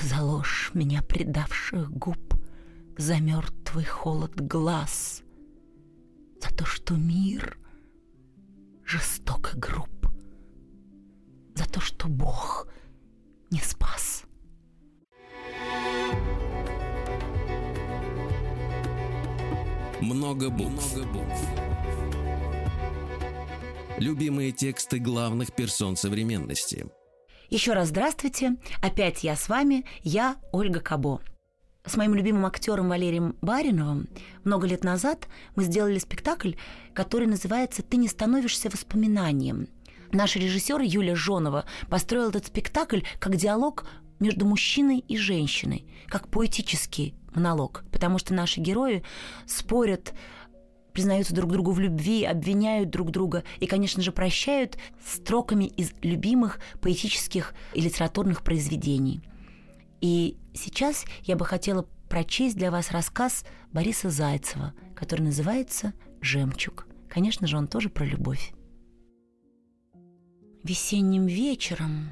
за 0.00 0.22
ложь 0.22 0.70
меня 0.74 1.02
предавших 1.02 1.90
губ, 1.90 2.34
за 2.96 3.20
мертвый 3.20 3.84
холод 3.84 4.34
глаз, 4.40 5.22
за 6.40 6.54
то, 6.54 6.64
что 6.64 6.94
мир 6.94 7.58
жестоко 8.84 9.56
груб, 9.56 10.08
за 11.54 11.64
то, 11.64 11.80
что 11.80 12.08
Бог 12.08 12.68
не 13.50 13.60
спас. 13.60 14.24
Много 20.00 20.50
букв. 20.50 20.94
Много 20.94 21.12
букв. 21.12 22.05
Любимые 23.98 24.52
тексты 24.52 24.98
главных 24.98 25.54
персон 25.54 25.96
современности– 25.96 26.86
еще 27.48 27.74
раз 27.74 27.88
здравствуйте. 27.88 28.56
Опять 28.82 29.22
я 29.22 29.36
с 29.36 29.48
вами. 29.48 29.84
Я 30.02 30.34
Ольга 30.50 30.80
Кабо. 30.80 31.20
С 31.84 31.96
моим 31.96 32.14
любимым 32.14 32.44
актером 32.44 32.88
Валерием 32.88 33.36
Бариновым 33.40 34.08
много 34.42 34.66
лет 34.66 34.82
назад 34.82 35.28
мы 35.54 35.62
сделали 35.62 35.98
спектакль, 35.98 36.54
который 36.92 37.28
называется 37.28 37.84
«Ты 37.84 37.98
не 37.98 38.08
становишься 38.08 38.68
воспоминанием». 38.68 39.68
Наш 40.10 40.34
режиссер 40.34 40.80
Юлия 40.80 41.14
Жонова 41.14 41.66
построил 41.88 42.30
этот 42.30 42.46
спектакль 42.46 43.02
как 43.20 43.36
диалог 43.36 43.86
между 44.18 44.44
мужчиной 44.44 44.98
и 45.06 45.16
женщиной, 45.16 45.86
как 46.08 46.28
поэтический 46.28 47.14
монолог, 47.32 47.84
потому 47.92 48.18
что 48.18 48.34
наши 48.34 48.60
герои 48.60 49.04
спорят 49.46 50.14
признаются 50.96 51.34
друг 51.34 51.52
другу 51.52 51.72
в 51.72 51.78
любви, 51.78 52.24
обвиняют 52.24 52.88
друг 52.88 53.10
друга 53.10 53.44
и, 53.60 53.66
конечно 53.66 54.02
же, 54.02 54.12
прощают 54.12 54.78
строками 55.06 55.66
из 55.66 55.92
любимых 56.00 56.58
поэтических 56.80 57.52
и 57.74 57.82
литературных 57.82 58.42
произведений. 58.42 59.20
И 60.00 60.38
сейчас 60.54 61.04
я 61.24 61.36
бы 61.36 61.44
хотела 61.44 61.86
прочесть 62.08 62.56
для 62.56 62.70
вас 62.70 62.92
рассказ 62.92 63.44
Бориса 63.72 64.08
Зайцева, 64.08 64.72
который 64.94 65.20
называется 65.20 65.92
«Жемчуг». 66.22 66.86
Конечно 67.10 67.46
же, 67.46 67.58
он 67.58 67.68
тоже 67.68 67.90
про 67.90 68.06
любовь. 68.06 68.54
Весенним 70.64 71.26
вечером 71.26 72.08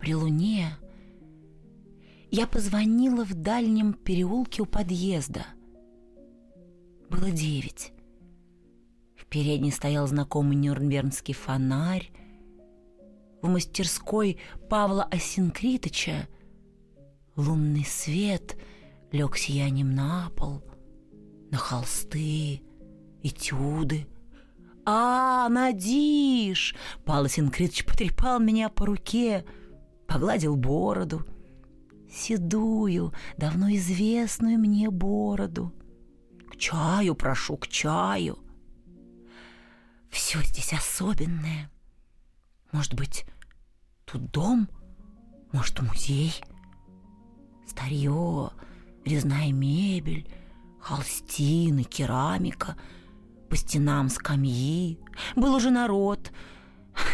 при 0.00 0.16
луне 0.16 0.72
я 2.32 2.48
позвонила 2.48 3.24
в 3.24 3.34
дальнем 3.34 3.92
переулке 3.92 4.62
у 4.62 4.66
подъезда– 4.66 5.46
было 7.10 7.30
девять. 7.30 7.92
В 9.16 9.26
передней 9.26 9.72
стоял 9.72 10.06
знакомый 10.06 10.56
нюрнбергский 10.56 11.34
фонарь. 11.34 12.10
В 13.42 13.48
мастерской 13.48 14.38
Павла 14.68 15.04
Осинкритыча 15.04 16.28
лунный 17.36 17.84
свет 17.84 18.56
лег 19.12 19.36
сиянием 19.36 19.94
на 19.94 20.30
пол, 20.36 20.62
на 21.50 21.58
холсты, 21.58 22.62
этюды. 23.22 24.06
«А, 24.84 25.48
Надиш!» 25.48 26.74
Павел 27.04 27.24
Осинкритыч 27.24 27.84
потрепал 27.84 28.40
меня 28.40 28.68
по 28.68 28.86
руке, 28.86 29.44
погладил 30.06 30.56
бороду, 30.56 31.24
седую, 32.10 33.12
давно 33.36 33.72
известную 33.74 34.58
мне 34.58 34.90
бороду 34.90 35.72
чаю 36.60 37.14
прошу, 37.14 37.56
к 37.56 37.66
чаю. 37.66 38.38
Все 40.10 40.40
здесь 40.42 40.72
особенное. 40.72 41.70
Может 42.70 42.94
быть, 42.94 43.24
тут 44.04 44.30
дом, 44.30 44.68
может, 45.52 45.80
музей. 45.80 46.34
Старье, 47.66 48.50
резная 49.04 49.52
мебель, 49.52 50.28
холстины, 50.80 51.82
керамика, 51.82 52.76
по 53.48 53.56
стенам 53.56 54.08
скамьи. 54.08 54.98
Был 55.34 55.54
уже 55.54 55.70
народ. 55.70 56.30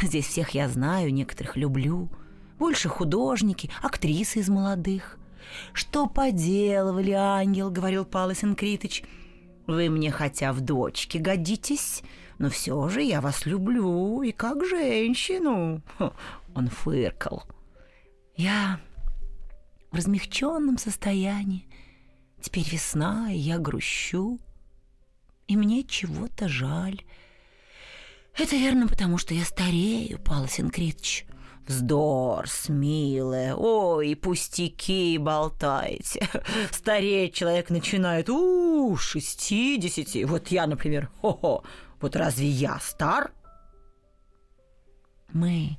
Здесь 0.03 0.27
всех 0.27 0.51
я 0.51 0.69
знаю, 0.69 1.13
некоторых 1.13 1.57
люблю. 1.57 2.11
Больше 2.59 2.89
художники, 2.89 3.71
актрисы 3.83 4.41
из 4.41 4.49
молодых. 4.49 5.19
«Что 5.73 6.09
поделывали, 6.09 7.13
ангел?»— 7.13 7.71
говорил 7.71 8.05
Паласин 8.05 8.57
Критыч. 8.57 9.05
«Вы 9.67 9.91
мне 9.91 10.11
хотя 10.11 10.53
в 10.53 10.61
дочке 10.61 11.19
годитесь, 11.19 12.03
но 12.39 12.51
все 12.51 12.89
же 12.89 13.03
я 13.03 13.21
вас 13.21 13.47
люблю 13.47 14.23
и 14.23 14.33
как 14.33 14.65
женщину». 14.65 15.83
Он 16.55 16.69
фыркал. 16.69 17.45
Я 18.37 18.81
в 19.91 19.97
размягченном 19.97 20.79
состоянии. 20.79 21.69
Теперь 22.41 22.69
весна, 22.71 23.33
и 23.33 23.37
я 23.37 23.59
грущу. 23.59 24.39
И 25.49 25.57
мне 25.57 25.85
чего-то 25.85 26.49
жаль. 26.49 27.03
Это 28.37 28.57
верно, 28.57 28.89
потому 28.89 29.17
что 29.17 29.33
я 29.33 29.45
старею, 29.45 30.19
Павел 30.23 30.49
Синкритович. 30.49 31.27
Вздор, 31.67 32.47
милая, 32.69 33.57
ой, 33.57 34.15
пустяки 34.15 35.19
болтаете. 35.19 36.29
Стареет 36.71 37.35
человек 37.35 37.71
начинает, 37.71 38.31
у, 38.31 38.97
шестидесяти. 38.97 40.23
Вот 40.23 40.49
я, 40.49 40.69
например, 40.69 41.11
хо-хо, 41.21 41.65
вот 42.01 42.15
разве 42.15 42.47
я 42.47 42.79
стар? 42.79 43.33
Мы 45.33 45.77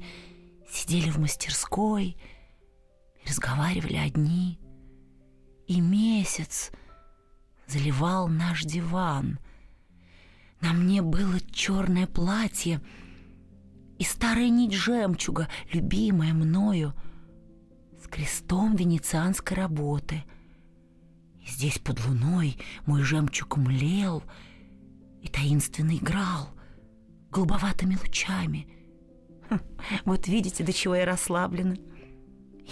сидели 0.70 1.10
в 1.10 1.20
мастерской, 1.20 2.18
разговаривали 3.26 3.96
одни, 3.96 4.60
и 5.68 5.80
месяц 5.80 6.72
заливал 7.66 8.28
наш 8.28 8.64
диван. 8.64 9.40
На 10.60 10.74
мне 10.74 11.02
было 11.02 11.40
черное 11.54 12.08
платье— 12.08 12.82
и 13.98 14.04
старая 14.04 14.50
нить 14.50 14.74
жемчуга, 14.74 15.48
любимая 15.74 16.34
мною, 16.34 16.94
с 18.02 18.08
крестом 18.08 18.76
венецианской 18.76 19.58
работы. 19.58 20.24
И 21.42 21.50
здесь 21.50 21.80
под 21.80 22.06
луной 22.06 22.58
мой 22.86 23.02
жемчуг 23.04 23.58
млел 23.58 24.24
и 25.22 25.28
таинственно 25.28 25.96
играл 25.96 26.50
голубоватыми 27.32 27.96
лучами. 27.96 28.68
Хм, 29.50 29.60
вот 30.06 30.28
видите, 30.28 30.64
до 30.64 30.74
чего 30.74 30.96
я 30.96 31.06
расслаблена. 31.06 31.76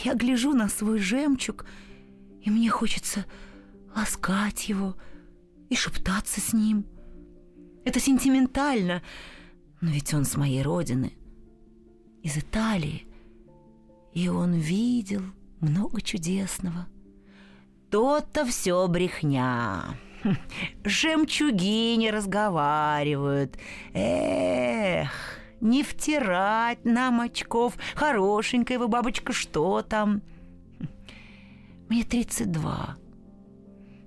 Я 0.03 0.13
гляжу 0.13 0.53
на 0.53 0.69
свой 0.69 0.99
жемчуг, 0.99 1.65
и 2.41 2.49
мне 2.49 2.69
хочется 2.69 3.25
ласкать 3.95 4.69
его 4.69 4.95
и 5.69 5.75
шептаться 5.75 6.39
с 6.39 6.53
ним. 6.53 6.85
Это 7.83 7.99
сентиментально— 7.99 9.01
но 9.81 9.89
ведь 9.91 10.13
он 10.13 10.25
с 10.25 10.35
моей 10.37 10.61
родины, 10.61 11.13
из 12.23 12.37
Италии, 12.37 13.05
и 14.13 14.29
он 14.29 14.53
видел 14.53 15.21
много 15.59 16.01
чудесного. 16.01 16.87
То-то 17.91 18.45
все 18.45 18.87
брехня. 18.87 19.95
Жемчуги 20.83 21.95
не 21.95 22.09
разговаривают. 22.09 23.57
Эх, 23.93 25.11
не 25.61 25.83
втирать 25.83 26.83
нам 26.83 27.21
очков. 27.21 27.75
Хорошенькая 27.95 28.79
вы, 28.79 28.87
бабочка, 28.87 29.33
что 29.33 29.81
там? 29.81 30.21
Мне 31.89 32.03
32. 32.03 32.97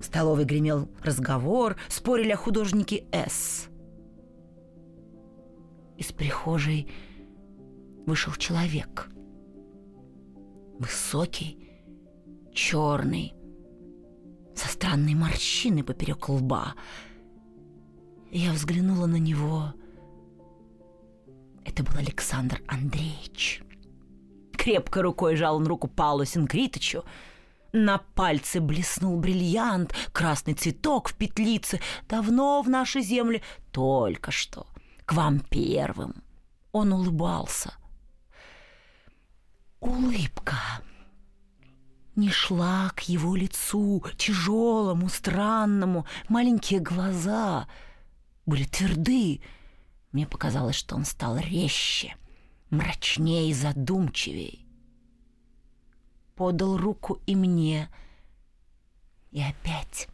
В 0.00 0.04
столовой 0.04 0.44
гремел 0.44 0.88
разговор, 1.02 1.76
спорили 1.88 2.32
о 2.32 2.36
художнике 2.36 3.04
С. 3.12 3.68
Из 5.98 6.12
прихожей 6.12 6.88
вышел 8.06 8.32
человек. 8.34 9.10
Высокий, 10.78 11.58
черный, 12.54 13.34
со 14.54 14.68
странной 14.68 15.14
морщиной 15.14 15.82
поперек 15.82 16.28
лба. 16.28 16.76
Я 18.30 18.52
взглянула 18.52 19.06
на 19.06 19.16
него. 19.16 19.74
Это 21.64 21.82
был 21.82 21.96
Александр 21.98 22.62
Андреевич. 22.68 23.62
Крепко 24.52 25.02
рукой 25.02 25.34
жал 25.34 25.56
он 25.56 25.66
руку 25.66 25.88
Павлу 25.88 26.24
Синкритычу. 26.24 27.02
На 27.72 27.98
пальце 27.98 28.60
блеснул 28.60 29.18
бриллиант, 29.18 29.94
красный 30.12 30.54
цветок 30.54 31.08
в 31.08 31.16
петлице. 31.16 31.80
Давно 32.08 32.62
в 32.62 32.68
нашей 32.68 33.02
земле, 33.02 33.42
только 33.72 34.30
что— 34.30 34.68
к 35.08 35.14
вам 35.14 35.40
первым. 35.40 36.22
Он 36.70 36.92
улыбался. 36.92 37.72
Улыбка 39.80 40.58
не 42.14 42.28
шла 42.28 42.90
к 42.90 43.00
его 43.08 43.34
лицу, 43.34 44.04
тяжелому, 44.18 45.08
странному. 45.08 46.04
Маленькие 46.28 46.80
глаза 46.80 47.68
были 48.44 48.64
тверды. 48.64 49.40
Мне 50.12 50.26
показалось, 50.26 50.76
что 50.76 50.94
он 50.94 51.06
стал 51.06 51.38
резче, 51.38 52.14
мрачнее 52.68 53.48
и 53.48 53.54
задумчивее. 53.54 54.58
Подал 56.34 56.76
руку 56.76 57.18
и 57.26 57.34
мне. 57.34 57.88
И 59.30 59.40
опять 59.40 60.08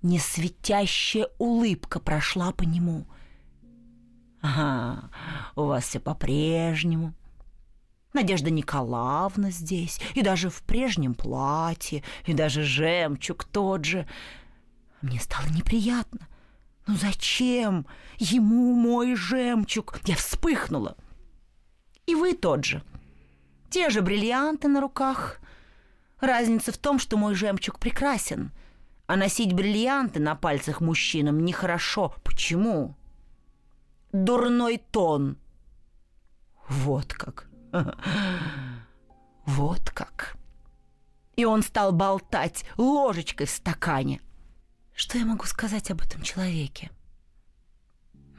несветящая 0.00 1.28
улыбка 1.36 2.00
прошла 2.00 2.52
по 2.52 2.62
нему— 2.62 3.04
Ага, 4.46 5.10
у 5.56 5.64
вас 5.64 5.84
все 5.84 5.98
по-прежнему. 5.98 7.14
Надежда 8.12 8.50
Николаевна 8.50 9.50
здесь, 9.50 10.00
и 10.14 10.22
даже 10.22 10.50
в 10.50 10.62
прежнем 10.62 11.14
платье, 11.14 12.04
и 12.26 12.32
даже 12.32 12.62
жемчуг 12.62 13.44
тот 13.44 13.84
же. 13.84 14.06
Мне 15.02 15.18
стало 15.18 15.46
неприятно. 15.48 16.28
Ну 16.86 16.94
зачем 16.94 17.86
ему 18.18 18.72
мой 18.74 19.16
жемчуг? 19.16 19.98
Я 20.04 20.14
вспыхнула. 20.14 20.96
И 22.06 22.14
вы 22.14 22.32
тот 22.32 22.64
же. 22.64 22.84
Те 23.68 23.90
же 23.90 24.00
бриллианты 24.00 24.68
на 24.68 24.80
руках. 24.80 25.40
Разница 26.20 26.70
в 26.70 26.78
том, 26.78 27.00
что 27.00 27.16
мой 27.16 27.34
жемчуг 27.34 27.80
прекрасен, 27.80 28.52
а 29.08 29.16
носить 29.16 29.52
бриллианты 29.52 30.20
на 30.20 30.36
пальцах 30.36 30.80
мужчинам 30.80 31.44
нехорошо. 31.44 32.14
Почему? 32.22 32.94
Дурной 34.24 34.78
тон. 34.78 35.38
Вот 36.68 37.12
как. 37.12 37.48
Вот 39.46 39.90
как. 39.90 40.36
И 41.36 41.44
он 41.44 41.62
стал 41.62 41.92
болтать 41.92 42.64
ложечкой 42.76 43.46
в 43.46 43.50
стакане. 43.50 44.20
Что 44.92 45.18
я 45.18 45.24
могу 45.24 45.44
сказать 45.44 45.90
об 45.92 46.00
этом 46.00 46.22
человеке? 46.22 46.90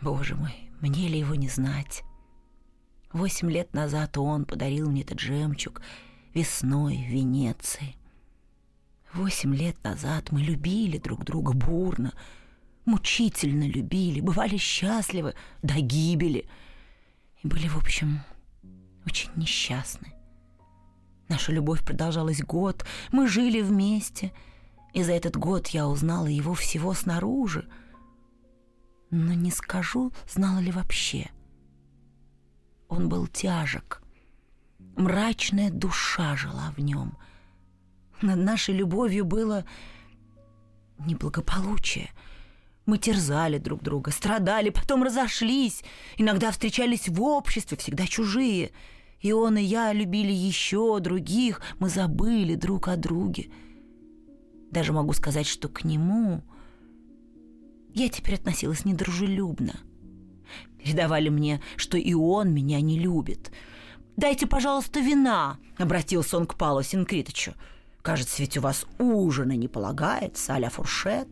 Боже 0.01 0.35
мой, 0.35 0.69
мне 0.81 1.07
ли 1.07 1.19
его 1.19 1.35
не 1.35 1.47
знать? 1.47 2.03
Восемь 3.13 3.49
лет 3.49 3.73
назад 3.73 4.17
он 4.17 4.45
подарил 4.45 4.89
мне 4.89 5.03
этот 5.03 5.19
жемчуг 5.19 5.81
весной 6.33 6.97
в 6.97 7.09
Венеции. 7.09 7.95
Восемь 9.13 9.55
лет 9.55 9.81
назад 9.83 10.31
мы 10.31 10.41
любили 10.41 10.97
друг 10.97 11.23
друга 11.23 11.53
бурно, 11.53 12.13
мучительно 12.87 13.67
любили, 13.67 14.21
бывали 14.21 14.57
счастливы 14.57 15.35
до 15.61 15.75
гибели 15.75 16.49
и 17.43 17.47
были, 17.47 17.67
в 17.67 17.77
общем, 17.77 18.21
очень 19.05 19.29
несчастны. 19.35 20.13
Наша 21.27 21.51
любовь 21.51 21.83
продолжалась 21.83 22.41
год, 22.41 22.85
мы 23.11 23.27
жили 23.27 23.61
вместе, 23.61 24.33
и 24.93 25.03
за 25.03 25.11
этот 25.11 25.35
год 25.35 25.67
я 25.67 25.87
узнала 25.87 26.27
его 26.27 26.53
всего 26.53 26.93
снаружи, 26.93 27.67
но 29.11 29.33
не 29.33 29.51
скажу, 29.51 30.13
знала 30.27 30.59
ли 30.59 30.71
вообще. 30.71 31.29
Он 32.87 33.09
был 33.09 33.27
тяжек, 33.27 34.01
мрачная 34.95 35.69
душа 35.69 36.37
жила 36.37 36.73
в 36.77 36.79
нем. 36.79 37.17
Над 38.21 38.37
нашей 38.37 38.75
любовью 38.75 39.25
было 39.25 39.65
неблагополучие— 40.99 42.11
мы 42.87 42.97
терзали 42.97 43.59
друг 43.59 43.83
друга, 43.83 44.09
страдали, 44.09 44.69
потом 44.69 45.03
разошлись. 45.03 45.83
Иногда 46.17 46.51
встречались 46.51 47.07
в 47.07 47.21
обществе, 47.21 47.77
всегда 47.77 48.07
чужие. 48.07 48.71
И 49.21 49.31
он, 49.31 49.57
и 49.57 49.61
я 49.61 49.93
любили 49.93 50.31
еще 50.31 50.99
других. 50.99 51.61
Мы 51.79 51.89
забыли 51.89 52.55
друг 52.55 52.87
о 52.87 52.95
друге. 52.95 53.51
Даже 54.71 54.93
могу 54.93 55.13
сказать, 55.13 55.45
что 55.47 55.69
к 55.69 55.83
нему 55.83 56.41
я 57.93 58.09
теперь 58.09 58.35
относилась 58.35 58.85
недружелюбно. 58.85 59.75
Передавали 60.83 61.29
мне, 61.29 61.61
что 61.75 61.97
и 61.97 62.13
он 62.13 62.53
меня 62.53 62.81
не 62.81 62.97
любит. 62.97 63.51
«Дайте, 64.15 64.47
пожалуйста, 64.47 64.99
вина»,— 64.99 65.59
обратился 65.77 66.37
он 66.37 66.47
к 66.47 66.55
Павлу 66.55 66.81
Синкритовичу. 66.81 67.53
Кажется, 68.07 68.41
ведь 68.41 68.57
у 68.57 68.61
вас 68.61 68.85
ужина 68.99 69.51
не 69.51 69.67
полагается, 69.67 70.55
а 70.55 70.69
фуршет. 70.69 71.27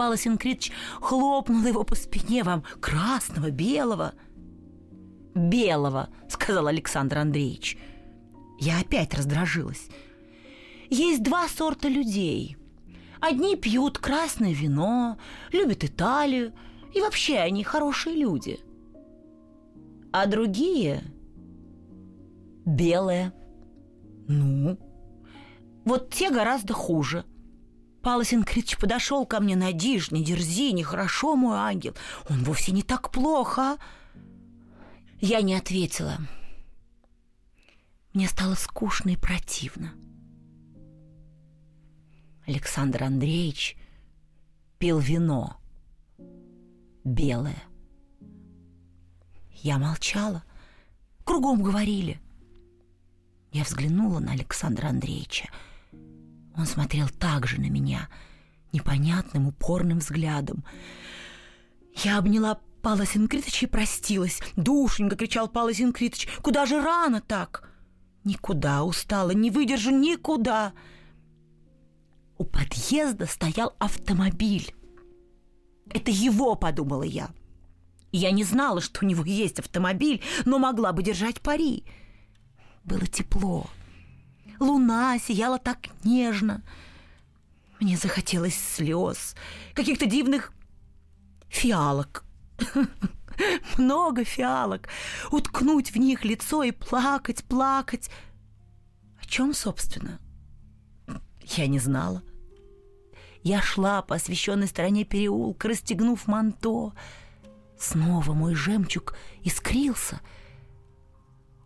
Палас 0.00 0.26
Инкритович 0.26 0.72
хлопнул 0.98 1.62
его 1.66 1.84
по 1.84 1.94
спине 1.94 2.42
вам 2.42 2.64
красного, 2.80 3.50
белого. 3.50 4.14
«Белого»,— 5.34 6.08
сказал 6.30 6.68
Александр 6.68 7.18
Андреевич. 7.18 7.76
Я 8.58 8.80
опять 8.80 9.12
раздражилась. 9.12 9.90
Есть 10.88 11.22
два 11.22 11.46
сорта 11.48 11.88
людей. 11.88 12.56
Одни 13.20 13.56
пьют 13.56 13.98
красное 13.98 14.54
вино, 14.54 15.18
любят 15.52 15.84
Италию, 15.84 16.54
и 16.94 17.02
вообще 17.02 17.36
они 17.36 17.62
хорошие 17.62 18.16
люди. 18.16 18.58
А 20.12 20.24
другие– 20.24 21.02
белые. 22.64 23.34
Ну, 24.28 24.78
вот 25.84 26.08
те 26.08 26.30
гораздо 26.30 26.72
хуже. 26.72 27.26
Палас 28.02 28.32
Инкритович 28.32 28.78
подошел 28.78 29.26
ко 29.26 29.40
мне, 29.40 29.56
Надиж, 29.56 30.10
не 30.10 30.24
дерзи, 30.24 30.72
нехорошо, 30.72 31.36
мой 31.36 31.58
ангел. 31.58 31.94
Он 32.28 32.42
вовсе 32.44 32.72
не 32.72 32.82
так 32.82 33.10
плохо. 33.10 33.76
Я 35.20 35.42
не 35.42 35.54
ответила. 35.54 36.18
Мне 38.14 38.26
стало 38.26 38.54
скучно 38.54 39.10
и 39.10 39.16
противно. 39.16 39.92
Александр 42.46 43.04
Андреевич 43.04 43.76
пил 44.78 44.98
вино. 44.98 45.60
Белое. 47.04 47.62
Я 49.52 49.78
молчала. 49.78 50.42
Кругом 51.24 51.62
говорили. 51.62 52.18
Я 53.52 53.64
взглянула 53.64 54.20
на 54.20 54.32
Александра 54.32 54.88
Андреевича. 54.88 55.50
Он 56.56 56.66
смотрел 56.66 57.08
так 57.08 57.46
же 57.46 57.60
на 57.60 57.70
меня, 57.70 58.08
непонятным, 58.72 59.48
упорным 59.48 59.98
взглядом. 59.98 60.64
Я 61.94 62.18
обняла 62.18 62.60
Павла 62.82 63.06
Синкритовича 63.06 63.66
и 63.66 63.68
простилась. 63.68 64.40
«Душенька!»— 64.56 65.16
кричал 65.16 65.48
Павел 65.48 65.74
Синкритович. 65.74 66.28
«Куда 66.42 66.66
же 66.66 66.80
рано 66.82 67.20
так?» 67.20 67.68
«Никуда, 68.24 68.84
устала, 68.84 69.30
не 69.30 69.50
выдержу, 69.50 69.90
никуда!» 69.90 70.72
У 72.38 72.44
подъезда 72.44 73.26
стоял 73.26 73.74
автомобиль. 73.78 74.74
Это 75.90 76.10
его, 76.10 76.54
подумала 76.54 77.02
я. 77.02 77.30
Я 78.12 78.30
не 78.30 78.44
знала, 78.44 78.80
что 78.80 79.04
у 79.04 79.08
него 79.08 79.24
есть 79.24 79.58
автомобиль, 79.58 80.22
но 80.44 80.58
могла 80.58 80.92
бы 80.92 81.02
держать 81.02 81.40
пари. 81.40 81.84
Было 82.84 83.06
тепло. 83.06 83.68
Луна 84.60 85.18
сияла 85.18 85.58
так 85.58 85.88
нежно. 86.04 86.62
Мне 87.80 87.96
захотелось 87.96 88.54
слез, 88.54 89.34
каких-то 89.74 90.04
дивных 90.04 90.52
фиалок. 91.48 92.24
Много 93.78 94.24
фиалок. 94.24 94.88
Уткнуть 95.30 95.92
в 95.92 95.96
них 95.96 96.24
лицо 96.24 96.62
и 96.62 96.72
плакать, 96.72 97.42
плакать. 97.44 98.10
О 99.20 99.24
чем, 99.24 99.54
собственно? 99.54 100.20
Я 101.42 101.66
не 101.66 101.78
знала. 101.78 102.22
Я 103.42 103.62
шла 103.62 104.02
по 104.02 104.16
освещенной 104.16 104.66
стороне 104.66 105.04
переулка, 105.04 105.68
расстегнув 105.68 106.26
манто. 106.26 106.92
Снова 107.78 108.34
мой 108.34 108.54
жемчуг 108.54 109.16
искрился. 109.42 110.20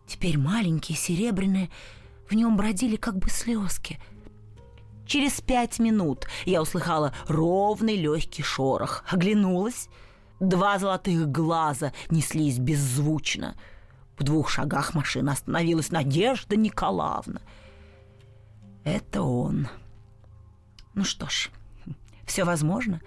Теперь 0.07 0.39
маленькие, 0.39 0.97
серебряные, 0.97 1.71
в 2.35 2.37
нем 2.37 2.57
бродили 2.57 2.97
как 2.97 3.17
бы 3.17 3.31
слезки. 3.31 4.01
Через 5.07 5.41
пять 5.41 5.79
минут 5.79 6.27
я 6.45 6.61
услыхала 6.61 7.15
ровный 7.29 7.95
легкий 7.95 8.43
шорох. 8.43 9.05
Оглянулась. 9.09 9.89
Два 10.41 10.81
золотых 10.81 11.31
глаза 11.31 11.93
неслись 12.11 12.59
беззвучно. 12.59 13.55
В 14.19 14.25
двух 14.25 14.51
шагах 14.51 14.95
машина 14.95 15.31
остановилась 15.31 15.93
Надежда 15.93 16.57
Николаевна. 16.57 17.41
Это 18.83 19.23
он. 19.23 19.69
Ну 20.95 21.05
что 21.05 21.29
ж, 21.29 21.51
все 22.27 22.43
возможно. 22.43 23.01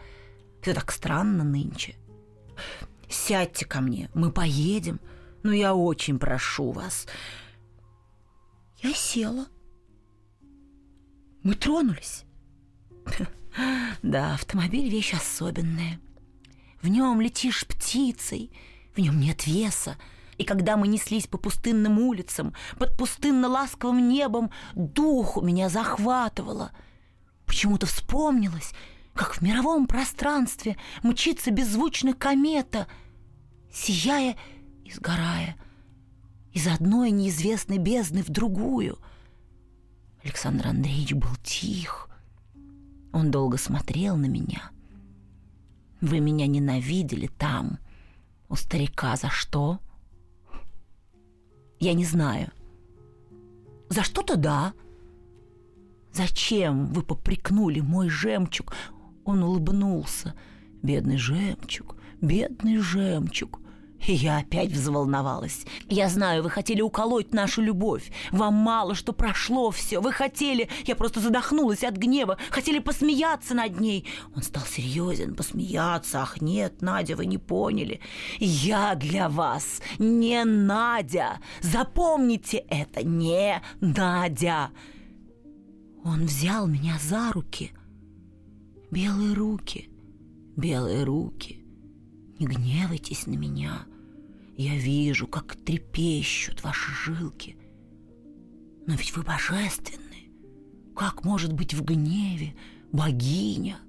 Все 0.62 0.74
так 0.74 0.90
странно 0.90 1.44
нынче. 1.44 1.96
Сядьте 3.10 3.66
ко 3.66 3.82
мне, 3.82 4.10
мы 4.14 4.32
поедем. 4.32 5.02
Но 5.44 5.52
я 5.52 5.76
очень 5.76 6.18
прошу 6.18 6.72
вас. 6.72 7.08
Я 8.80 8.94
села. 8.94 9.48
Мы 11.44 11.56
тронулись. 11.56 12.24
Да, 14.04 14.36
автомобиль 14.36 14.90
вещь 14.90 15.14
особенная. 15.14 16.00
В 16.82 16.90
нем 16.90 17.20
летишь 17.20 17.66
птицей, 17.66 18.52
в 18.96 19.00
нем 19.00 19.20
нет 19.20 19.48
веса. 19.48 19.98
И 20.38 20.44
когда 20.44 20.78
мы 20.78 20.88
неслись 20.88 21.26
по 21.26 21.40
пустынным 21.40 21.98
улицам, 21.98 22.54
под 22.78 22.96
пустынно-ласковым 22.96 24.08
небом, 24.08 24.52
дух 24.76 25.38
у 25.38 25.42
меня 25.42 25.70
захватывало. 25.70 26.72
Почему-то 27.48 27.88
вспомнилось, 27.88 28.74
как 29.16 29.34
в 29.34 29.42
мировом 29.42 29.88
пространстве 29.88 30.78
мчится 31.02 31.50
беззвучно 31.50 32.14
комета, 32.14 32.88
сияя 33.72 34.38
и 34.86 34.92
сгорая 34.92 35.58
из 36.58 36.66
одной 36.66 37.12
неизвестной 37.12 37.78
бездны 37.78 38.24
в 38.24 38.30
другую. 38.30 38.98
Александр 40.24 40.70
Андреевич 40.70 41.14
был 41.14 41.36
тих. 41.44 42.10
Он 43.14 43.30
долго 43.30 43.58
смотрел 43.58 44.18
на 44.18 44.26
меня. 44.26 44.72
Вы 46.02 46.20
меня 46.20 46.48
ненавидели 46.48 47.28
там, 47.28 47.78
у 48.50 48.56
старика, 48.56 49.16
за 49.18 49.30
что? 49.30 49.80
Я 51.80 51.94
не 51.94 52.06
знаю. 52.06 52.52
За 53.90 54.02
что-то 54.02 54.36
да. 54.36 54.74
Зачем 56.12 56.88
вы 56.88 57.04
попрекнули 57.04 57.82
мой 57.82 58.10
жемчуг, 58.10 58.74
он 59.26 59.44
улыбнулся. 59.44 60.34
Бедный 60.82 61.18
жемчуг, 61.18 61.98
бедный 62.20 62.78
жемчуг. 62.78 63.60
Я 64.02 64.38
опять 64.40 64.72
взволновалась. 64.72 65.66
Я 65.90 66.10
знаю, 66.10 66.44
вы 66.44 66.50
хотели 66.50 66.82
уколоть 66.82 67.34
нашу 67.34 67.62
любовь. 67.62 68.12
Вам 68.32 68.54
мало 68.54 68.96
что 68.96 69.14
прошло 69.14 69.72
все. 69.72 70.00
Вы 70.00 70.12
хотели... 70.12 70.70
Я 70.86 70.96
просто 70.96 71.20
задохнулась 71.20 71.84
от 71.84 71.98
гнева. 71.98 72.38
Хотели 72.50 72.80
посмеяться 72.80 73.54
над 73.54 73.80
ней. 73.80 74.06
Он 74.36 74.44
стал 74.44 74.64
серьезен. 74.64 75.36
Посмеяться. 75.36 76.22
Ах, 76.22 76.42
нет, 76.42 76.82
Надя, 76.82 77.16
вы 77.16 77.26
не 77.26 77.38
поняли. 77.38 78.00
Я 78.40 78.96
для 78.96 79.30
вас 79.30 79.82
не 80.00 80.44
Надя. 80.46 81.40
Запомните 81.62 82.58
это. 82.70 83.06
Не 83.06 83.62
Надя. 83.82 84.70
Он 86.04 86.26
взял 86.26 86.68
меня 86.68 86.98
за 87.02 87.32
руки— 87.32 87.72
Белые 88.90 89.34
руки, 89.34 89.90
белые 90.56 91.04
руки, 91.04 91.57
не 92.40 92.46
гневайтесь 92.46 93.28
на 93.28 93.36
меня. 93.36 93.86
Я 94.56 94.76
вижу, 94.76 95.28
как 95.28 95.56
трепещут 95.56 96.64
ваши 96.64 96.92
жилки. 96.92 97.58
Но 98.86 98.94
ведь 98.96 99.16
вы 99.16 99.24
божественны. 99.24 100.04
Как 100.96 101.24
может 101.24 101.54
быть 101.54 101.74
в 101.74 101.84
гневе 101.84 102.56
богиня? 102.92 103.80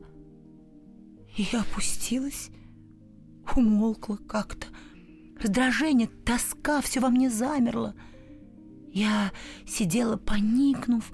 И 1.36 1.46
я 1.52 1.60
опустилась, 1.60 2.50
умолкла 3.56 4.16
как-то. 4.16 4.66
Раздражение, 5.40 6.08
тоска, 6.08 6.80
все 6.80 7.00
во 7.00 7.10
мне 7.10 7.30
замерло. 7.30 7.94
Я 8.92 9.32
сидела, 9.66 10.16
поникнув, 10.16 11.12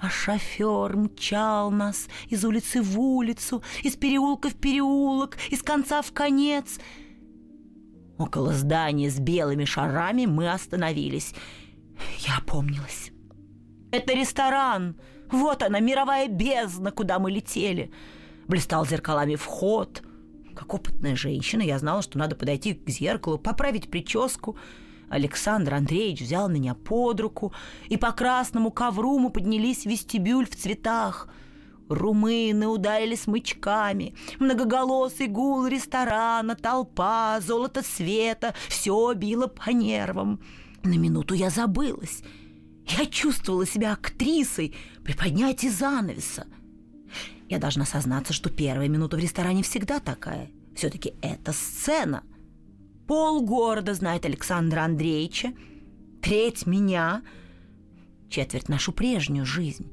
а 0.00 0.08
шофер 0.08 0.96
мчал 0.96 1.70
нас 1.70 2.08
из 2.28 2.44
улицы 2.44 2.82
в 2.82 2.98
улицу, 2.98 3.62
из 3.82 3.96
переулка 3.96 4.48
в 4.48 4.54
переулок, 4.54 5.36
из 5.50 5.62
конца 5.62 6.02
в 6.02 6.12
конец. 6.12 6.78
Около 8.16 8.52
здания 8.52 9.10
с 9.10 9.18
белыми 9.18 9.64
шарами 9.64 10.26
мы 10.26 10.50
остановились. 10.50 11.34
Я 12.20 12.38
опомнилась. 12.38 13.10
Это 13.90 14.12
ресторан. 14.12 14.96
Вот 15.30 15.62
она, 15.62 15.80
мировая 15.80 16.28
бездна, 16.28 16.90
куда 16.90 17.18
мы 17.18 17.30
летели. 17.30 17.92
Блистал 18.46 18.86
зеркалами 18.86 19.34
вход. 19.34 20.02
Как 20.54 20.74
опытная 20.74 21.16
женщина, 21.16 21.62
я 21.62 21.78
знала, 21.78 22.02
что 22.02 22.18
надо 22.18 22.34
подойти 22.34 22.74
к 22.74 22.88
зеркалу, 22.88 23.38
поправить 23.38 23.90
прическу— 23.90 24.56
Александр 25.10 25.74
Андреевич 25.74 26.22
взял 26.22 26.48
меня 26.48 26.74
под 26.74 27.20
руку, 27.20 27.52
и 27.88 27.96
по 27.96 28.12
красному 28.12 28.70
ковру 28.70 29.18
мы 29.18 29.30
поднялись 29.30 29.82
в 29.82 29.86
вестибюль 29.86 30.46
в 30.46 30.56
цветах. 30.56 31.28
Румыны 31.88 32.66
ударили 32.66 33.14
смычками, 33.14 34.14
многоголосый 34.38 35.26
гул 35.26 35.66
ресторана, 35.66 36.54
толпа, 36.54 37.40
золото 37.40 37.82
света— 37.82 38.54
все 38.68 39.14
било 39.14 39.46
по 39.46 39.70
нервам. 39.70 40.40
На 40.82 40.94
минуту 40.98 41.34
я 41.34 41.48
забылась. 41.48 42.22
Я 42.86 43.06
чувствовала 43.06 43.66
себя 43.66 43.92
актрисой 43.92 44.74
при 45.02 45.14
поднятии 45.14 45.68
занавеса. 45.68 46.46
Я 47.48 47.58
должна 47.58 47.86
сознаться, 47.86 48.34
что 48.34 48.50
первая 48.50 48.88
минута 48.88 49.16
в 49.16 49.20
ресторане 49.20 49.62
всегда 49.62 50.00
такая. 50.00 50.50
Все-таки 50.74 51.14
это 51.22 51.52
сцена. 51.52 52.22
Полгорода 53.08 53.94
знает 53.94 54.26
Александра 54.26 54.82
Андреевича, 54.82 55.54
треть 56.20 56.66
меня, 56.66 57.22
четверть 58.28 58.68
нашу 58.68 58.92
прежнюю 58.92 59.46
жизнь. 59.46 59.90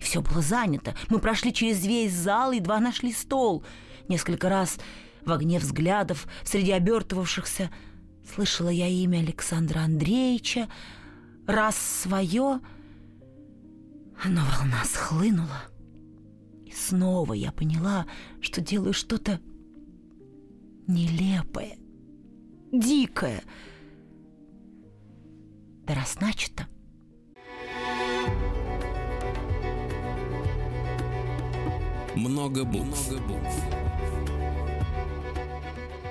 Все 0.00 0.22
было 0.22 0.40
занято. 0.40 0.94
Мы 1.10 1.18
прошли 1.18 1.52
через 1.52 1.84
весь 1.84 2.14
зал, 2.14 2.52
и 2.52 2.56
едва 2.56 2.80
нашли 2.80 3.12
стол. 3.12 3.64
Несколько 4.08 4.48
раз 4.48 4.78
в 5.26 5.30
огне 5.30 5.58
взглядов 5.58 6.26
среди 6.42 6.72
обертывавшихся 6.72 7.70
слышала 8.34 8.70
я 8.70 8.88
имя 8.88 9.18
Александра 9.18 9.80
Андреевича, 9.80 10.70
раз 11.46 11.76
свое, 11.76 12.60
но 14.24 14.40
волна 14.58 14.84
схлынула. 14.86 15.64
И 16.64 16.72
снова 16.72 17.34
я 17.34 17.52
поняла, 17.52 18.06
что 18.40 18.62
делаю 18.62 18.94
что-то 18.94 19.38
нелепое, 20.86 21.76
дикое. 22.80 23.42
Да 25.86 25.94
раз 25.94 26.18
начато. 26.20 26.66
Много 32.16 32.64
букв. 32.64 33.10
Много 33.10 33.26
букв. 33.26 33.64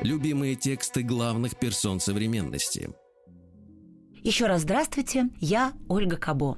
Любимые 0.01 0.55
тексты 0.55 1.01
главных 1.01 1.57
персон 1.57 1.99
современности. 1.99 2.89
Еще 4.21 4.47
раз 4.47 4.61
здравствуйте, 4.61 5.29
я 5.39 5.73
Ольга 5.87 6.17
Кабо. 6.17 6.57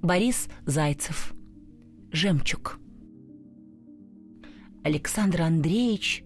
Борис 0.00 0.48
Зайцев. 0.64 1.34
Жемчуг. 2.12 2.78
Александр 4.84 5.42
Андреевич 5.42 6.24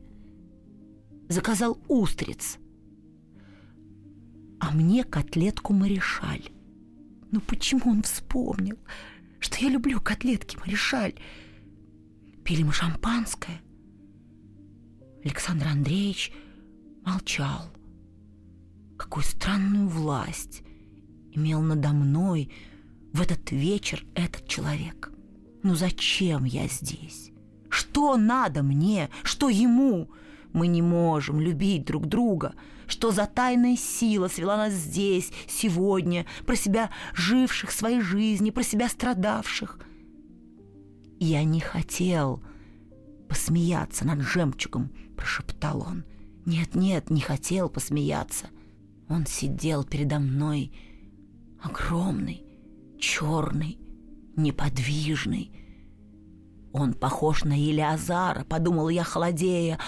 заказал 1.29 1.79
устриц, 1.89 2.59
а 4.63 4.71
мне 4.71 5.03
котлетку 5.03 5.73
Маришаль. 5.73 6.49
Ну 7.33 7.41
почему 7.41 7.91
он 7.91 8.03
вспомнил, 8.05 8.79
что 9.41 9.59
я 9.59 9.69
люблю 9.69 10.01
котлетки 10.01 10.57
Маришаль? 10.57 11.15
Пили 12.45 12.63
мы 12.63 12.73
шампанское. 12.73 13.61
Александр 15.25 15.67
Андреевич 15.67 16.33
молчал. 17.05 17.73
Какую 18.97 19.25
странную 19.25 19.89
власть 19.89 20.63
имел 21.33 21.61
надо 21.61 21.89
мной 21.89 22.53
в 23.13 23.21
этот 23.21 23.51
вечер 23.51 24.05
этот 24.15 24.47
человек. 24.47 25.11
Ну 25.65 25.75
зачем 25.75 26.45
я 26.45 26.69
здесь? 26.69 27.33
Что 27.69 28.17
надо 28.17 28.63
мне? 28.63 29.11
Что 29.25 29.49
ему? 29.49 30.09
Мы 30.53 30.69
не 30.69 30.83
можем 30.83 31.41
любить 31.41 31.85
друг 31.85 32.07
друга. 32.07 32.55
Что 32.93 33.11
за 33.11 33.27
тайная 33.27 33.77
сила 33.77 34.29
свела 34.29 34.57
нас 34.57 34.75
здесь, 34.75 35.33
сегодня, 35.49 36.27
про 36.47 36.55
себя 36.57 36.91
живших 37.15 37.71
своей 37.73 38.01
жизни, 38.01 38.51
про 38.51 38.63
себя 38.63 38.89
страдавших– 38.89 39.79
«Я 41.25 41.45
не 41.45 41.61
хотел 41.61 42.43
посмеяться 43.29 44.05
над 44.05 44.23
жемчугом»,— 44.23 44.91
прошептал 45.17 45.83
он. 45.83 46.03
«Нет-нет, 46.47 47.11
не 47.11 47.21
хотел 47.21 47.69
посмеяться». 47.69 48.49
Он 49.09 49.25
сидел 49.27 49.85
передо 49.85 50.19
мной, 50.19 50.73
огромный, 51.63 52.45
черный, 52.99 53.79
неподвижный. 54.35 55.53
Он 56.73 56.93
похож 56.93 57.45
на 57.45 57.53
Елиазара, 57.53 58.43
подумал 58.43 58.89
я, 58.89 59.05
холодея, 59.05 59.79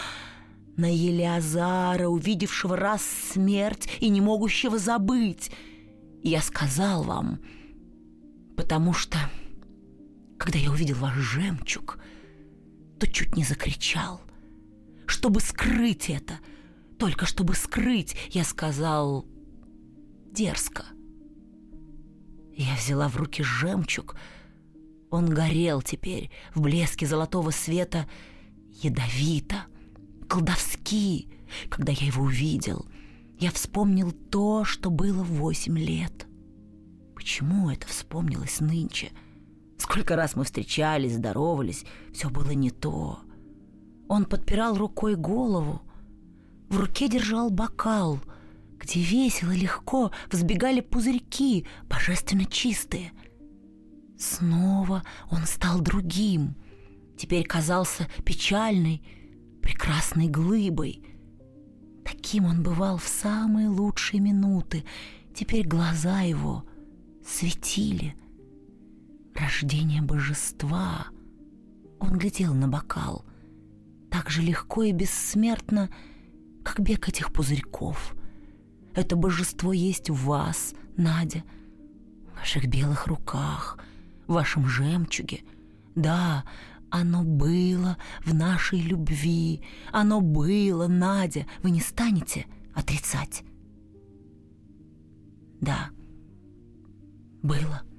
на 0.76 0.92
Елиазара, 0.92 2.08
увидевшего 2.08 2.76
раз 2.76 3.02
смерть 3.02 3.88
и 4.00 4.08
не 4.08 4.20
могущего 4.20 4.78
забыть. 4.78 5.50
я 6.22 6.40
сказал 6.40 7.02
вам, 7.02 7.40
потому 8.56 8.92
что 8.92 9.18
когда 10.38 10.58
я 10.58 10.70
увидел 10.70 10.96
ваш 10.96 11.14
жемчуг, 11.14 11.98
то 12.98 13.06
чуть 13.06 13.36
не 13.36 13.44
закричал. 13.44 14.20
Чтобы 15.06 15.40
скрыть 15.40 16.10
это, 16.10 16.38
только 16.98 17.26
чтобы 17.26 17.54
скрыть, 17.54 18.16
я 18.30 18.44
сказал 18.44 19.26
дерзко. 20.32 20.84
Я 22.56 22.74
взяла 22.76 23.08
в 23.08 23.16
руки 23.16 23.42
жемчуг. 23.42 24.16
Он 25.10 25.28
горел 25.28 25.82
теперь 25.82 26.30
в 26.54 26.60
блеске 26.60 27.06
золотого 27.06 27.50
света 27.50 28.08
ядовито, 28.82 29.66
колдовски. 30.24 31.28
Когда 31.68 31.92
я 31.92 32.06
его 32.06 32.24
увидел, 32.24 32.86
я 33.38 33.50
вспомнил 33.50 34.12
то, 34.12 34.64
что 34.64 34.90
было 34.90 35.22
восемь 35.22 35.78
лет. 35.78 36.26
Почему 37.14 37.70
это 37.70 37.86
вспомнилось 37.86 38.60
нынче— 38.60 39.10
Сколько 39.78 40.16
раз 40.16 40.36
мы 40.36 40.44
встречались, 40.44 41.14
здоровались, 41.14 41.84
все 42.12 42.30
было 42.30 42.50
не 42.52 42.70
то. 42.70 43.18
Он 44.08 44.24
подпирал 44.24 44.76
рукой 44.76 45.16
голову, 45.16 45.82
в 46.68 46.78
руке 46.78 47.08
держал 47.08 47.50
бокал, 47.50 48.20
где 48.78 49.00
весело, 49.00 49.50
легко 49.50 50.10
взбегали 50.30 50.80
пузырьки, 50.80 51.66
божественно 51.88 52.44
чистые. 52.44 53.12
Снова 54.18 55.02
он 55.30 55.44
стал 55.44 55.80
другим, 55.80 56.54
теперь 57.18 57.44
казался 57.44 58.08
печальной, 58.24 59.02
прекрасной 59.64 60.28
глыбой. 60.28 61.02
Таким 62.04 62.44
он 62.44 62.62
бывал 62.62 62.98
в 62.98 63.08
самые 63.08 63.68
лучшие 63.68 64.20
минуты, 64.20 64.84
теперь 65.34 65.66
глаза 65.66 66.20
его 66.20 66.64
светили— 67.26 68.14
рождение 69.34 70.02
божества. 70.02 71.06
Он 71.98 72.18
глядел 72.18 72.52
на 72.52 72.68
бокал 72.68 73.24
так 74.10 74.28
же 74.28 74.42
легко 74.42 74.82
и 74.82 74.92
бессмертно, 74.92 75.88
как 76.62 76.78
бег 76.78 77.08
этих 77.08 77.32
пузырьков. 77.32 78.14
Это 78.94 79.16
божество 79.16 79.72
есть 79.72 80.10
в 80.10 80.26
вас, 80.26 80.74
Надя, 80.98 81.42
в 82.30 82.38
ваших 82.38 82.66
белых 82.66 83.06
руках, 83.06 83.78
в 84.26 84.34
вашем 84.34 84.68
жемчуге. 84.68 85.40
Да, 85.94 86.44
оно 87.00 87.22
было 87.22 87.96
в 88.24 88.34
нашей 88.34 88.80
любви, 88.80 89.62
оно 89.92 90.20
было, 90.20 90.86
Надя, 90.88 91.46
вы 91.62 91.70
не 91.70 91.80
станете 91.80 92.46
отрицать. 92.74 93.44
Да, 95.60 95.90
было.— 97.42 97.82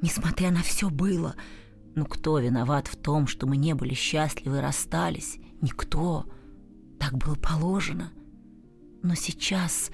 Несмотря 0.00 0.50
на 0.50 0.62
все 0.62 0.90
было, 0.90 1.34
ну 1.96 2.04
кто 2.04 2.38
виноват 2.38 2.86
в 2.86 2.96
том, 2.96 3.26
что 3.26 3.46
мы 3.46 3.56
не 3.56 3.74
были 3.74 3.94
счастливы 3.94 4.58
и 4.58 4.60
расстались? 4.60 5.38
Никто. 5.60 6.24
Так 7.00 7.18
было 7.18 7.34
положено. 7.34 8.12
Но 9.02 9.14
сейчас 9.14 9.90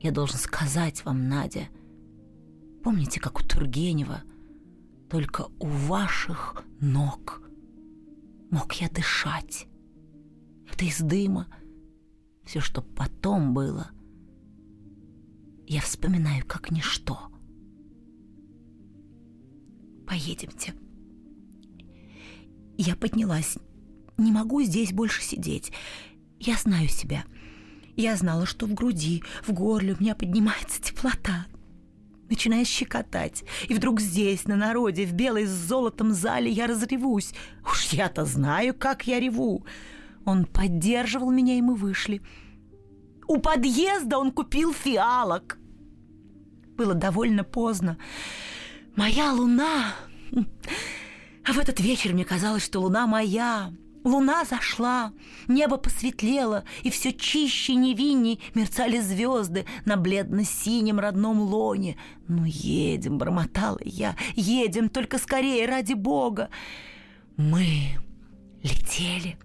я 0.00 0.12
должен 0.12 0.38
сказать 0.38 1.04
вам, 1.04 1.28
Надя, 1.28 1.68
помните, 2.84 3.20
как 3.20 3.40
у 3.40 3.42
Тургенева, 3.42 4.22
только 5.08 5.46
у 5.58 5.66
ваших 5.66 6.62
ног 6.80 7.42
мог 8.50 8.72
я 8.74 8.88
дышать. 8.88 9.66
Это 10.72 10.84
из 10.84 11.00
дыма. 11.00 11.46
Все, 12.44 12.60
что 12.60 12.80
потом 12.82 13.54
было, 13.54 13.90
я 15.66 15.80
вспоминаю 15.80 16.44
как 16.46 16.70
ничто— 16.70 17.18
Поедемте. 20.06 20.72
Я 22.78 22.94
поднялась. 22.94 23.58
Не 24.16 24.30
могу 24.30 24.62
здесь 24.62 24.92
больше 24.92 25.22
сидеть. 25.22 25.72
Я 26.38 26.56
знаю 26.56 26.88
себя. 26.88 27.24
Я 27.96 28.16
знала, 28.16 28.46
что 28.46 28.66
в 28.66 28.74
груди, 28.74 29.22
в 29.42 29.52
горле 29.52 29.94
у 29.94 30.00
меня 30.00 30.14
поднимается 30.14 30.80
теплота. 30.80 31.46
Начинает 32.28 32.66
щекотать. 32.66 33.44
И 33.68 33.74
вдруг 33.74 34.00
здесь, 34.00 34.46
на 34.46 34.56
народе, 34.56 35.06
в 35.06 35.12
белой 35.12 35.46
с 35.46 35.50
золотом 35.50 36.12
зале 36.12 36.50
я 36.50 36.66
разревусь. 36.66 37.32
Уж 37.64 37.92
я-то 37.92 38.24
знаю, 38.24 38.74
как 38.74 39.06
я 39.06 39.20
реву. 39.20 39.64
Он 40.24 40.44
поддерживал 40.44 41.30
меня, 41.30 41.54
и 41.54 41.62
мы 41.62 41.74
вышли. 41.76 42.20
У 43.28 43.38
подъезда 43.38 44.18
он 44.18 44.32
купил 44.32 44.72
фиалок. 44.72 45.58
Было 46.76 46.94
довольно 46.94 47.44
поздно. 47.44 47.96
Моя 48.96 49.32
луна... 49.32 49.94
А 51.48 51.52
в 51.52 51.58
этот 51.58 51.78
вечер 51.78 52.12
мне 52.12 52.24
казалось, 52.24 52.64
что 52.64 52.80
луна 52.80 53.06
моя. 53.06 53.72
Луна 54.06 54.44
зашла, 54.44 55.12
небо 55.48 55.78
посветлело, 55.78 56.62
и 56.84 56.90
все 56.90 57.12
чище 57.12 57.74
невинней 57.74 58.40
мерцали 58.54 59.00
звезды 59.00 59.66
на 59.84 59.96
бледно-синем 59.96 61.00
родном 61.00 61.40
лоне. 61.40 61.96
«Ну, 62.28 62.44
едем!»— 62.44 63.18
бормотала 63.18 63.80
я. 63.82 64.14
«Едем, 64.36 64.90
только 64.90 65.18
скорее, 65.18 65.66
ради 65.66 65.94
Бога!» 65.94 66.50
Мы 67.36 67.98
летели. 68.62 69.38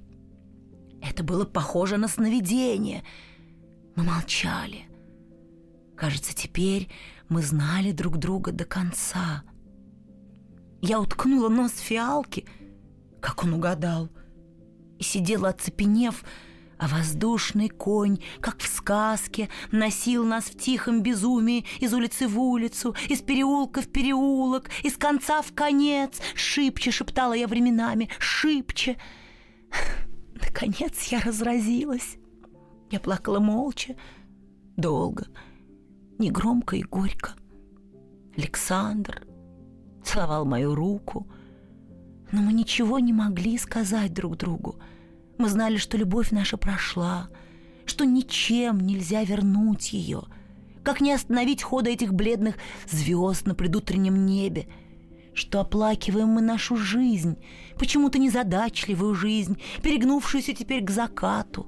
Это 1.01 1.23
было 1.23 1.45
похоже 1.45 1.97
на 1.97 2.07
сновидение. 2.07 3.03
Мы 3.95 4.03
молчали. 4.03 4.85
Кажется, 5.97 6.35
теперь 6.35 6.87
мы 7.29 7.41
знали 7.41 7.93
друг 7.93 8.17
друга 8.17 8.51
до 8.51 8.65
конца. 8.65 9.41
Я 10.83 10.99
уткнула 10.99 11.49
нос 11.49 11.71
фиалки, 11.79 12.45
как 13.21 13.43
он 13.43 13.55
угадал— 13.55 14.11
и 15.01 15.03
сидела 15.03 15.49
оцепенев, 15.49 16.23
а 16.77 16.87
воздушный 16.87 17.69
конь, 17.69 18.19
как 18.39 18.59
в 18.59 18.67
сказке, 18.67 19.49
носил 19.71 20.23
нас 20.23 20.45
в 20.45 20.57
тихом 20.57 21.01
безумии 21.01 21.65
из 21.79 21.91
улицы 21.93 22.27
в 22.27 22.39
улицу, 22.39 22.95
из 23.09 23.21
переулка 23.21 23.81
в 23.81 23.87
переулок, 23.87 24.69
из 24.83 24.97
конца 24.97 25.41
в 25.41 25.53
конец. 25.53 26.21
Шибче 26.35 26.91
шептала 26.91 27.33
я 27.33 27.47
временами, 27.47 28.09
шибче. 28.19 28.97
Наконец 30.35 31.03
я 31.05 31.19
разразилась. 31.19 32.17
Я 32.91 32.99
плакала 32.99 33.39
молча, 33.39 33.95
долго, 34.77 35.25
негромко 36.19 36.75
и 36.75 36.83
горько. 36.83 37.33
Александр 38.37 39.25
целовал 40.03 40.45
мою 40.45 40.75
руку— 40.75 41.27
но 42.31 42.41
мы 42.41 42.53
ничего 42.53 42.99
не 42.99 43.13
могли 43.13 43.57
сказать 43.57 44.13
друг 44.13 44.37
другу. 44.37 44.75
Мы 45.41 45.49
знали, 45.49 45.77
что 45.77 45.97
любовь 45.97 46.29
наша 46.29 46.55
прошла, 46.55 47.27
что 47.85 48.05
ничем 48.05 48.79
нельзя 48.79 49.23
вернуть 49.23 49.91
ее. 49.91 50.25
Как 50.83 51.01
не 51.01 51.11
остановить 51.11 51.63
хода 51.63 51.89
этих 51.89 52.13
бледных 52.13 52.57
звезд 52.87 53.47
на 53.47 53.55
предутреннем 53.55 54.27
небе? 54.27 54.67
Что 55.33 55.59
оплакиваем 55.59 56.27
мы 56.27 56.41
нашу 56.41 56.75
жизнь, 56.75 57.43
почему-то 57.79 58.19
незадачливую 58.19 59.15
жизнь, 59.15 59.59
перегнувшуюся 59.81 60.53
теперь 60.53 60.83
к 60.83 60.91
закату. 60.91 61.65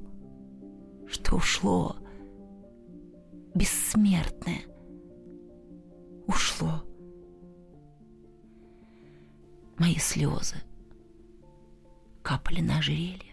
Что 1.09 1.37
ушло, 1.37 1.95
бессмертное, 3.55 4.61
ушло 6.27 6.83
мои 9.79 9.95
слезы 9.95 10.57
капали 12.21 12.61
на 12.61 12.77
ожерелье. 12.77 13.32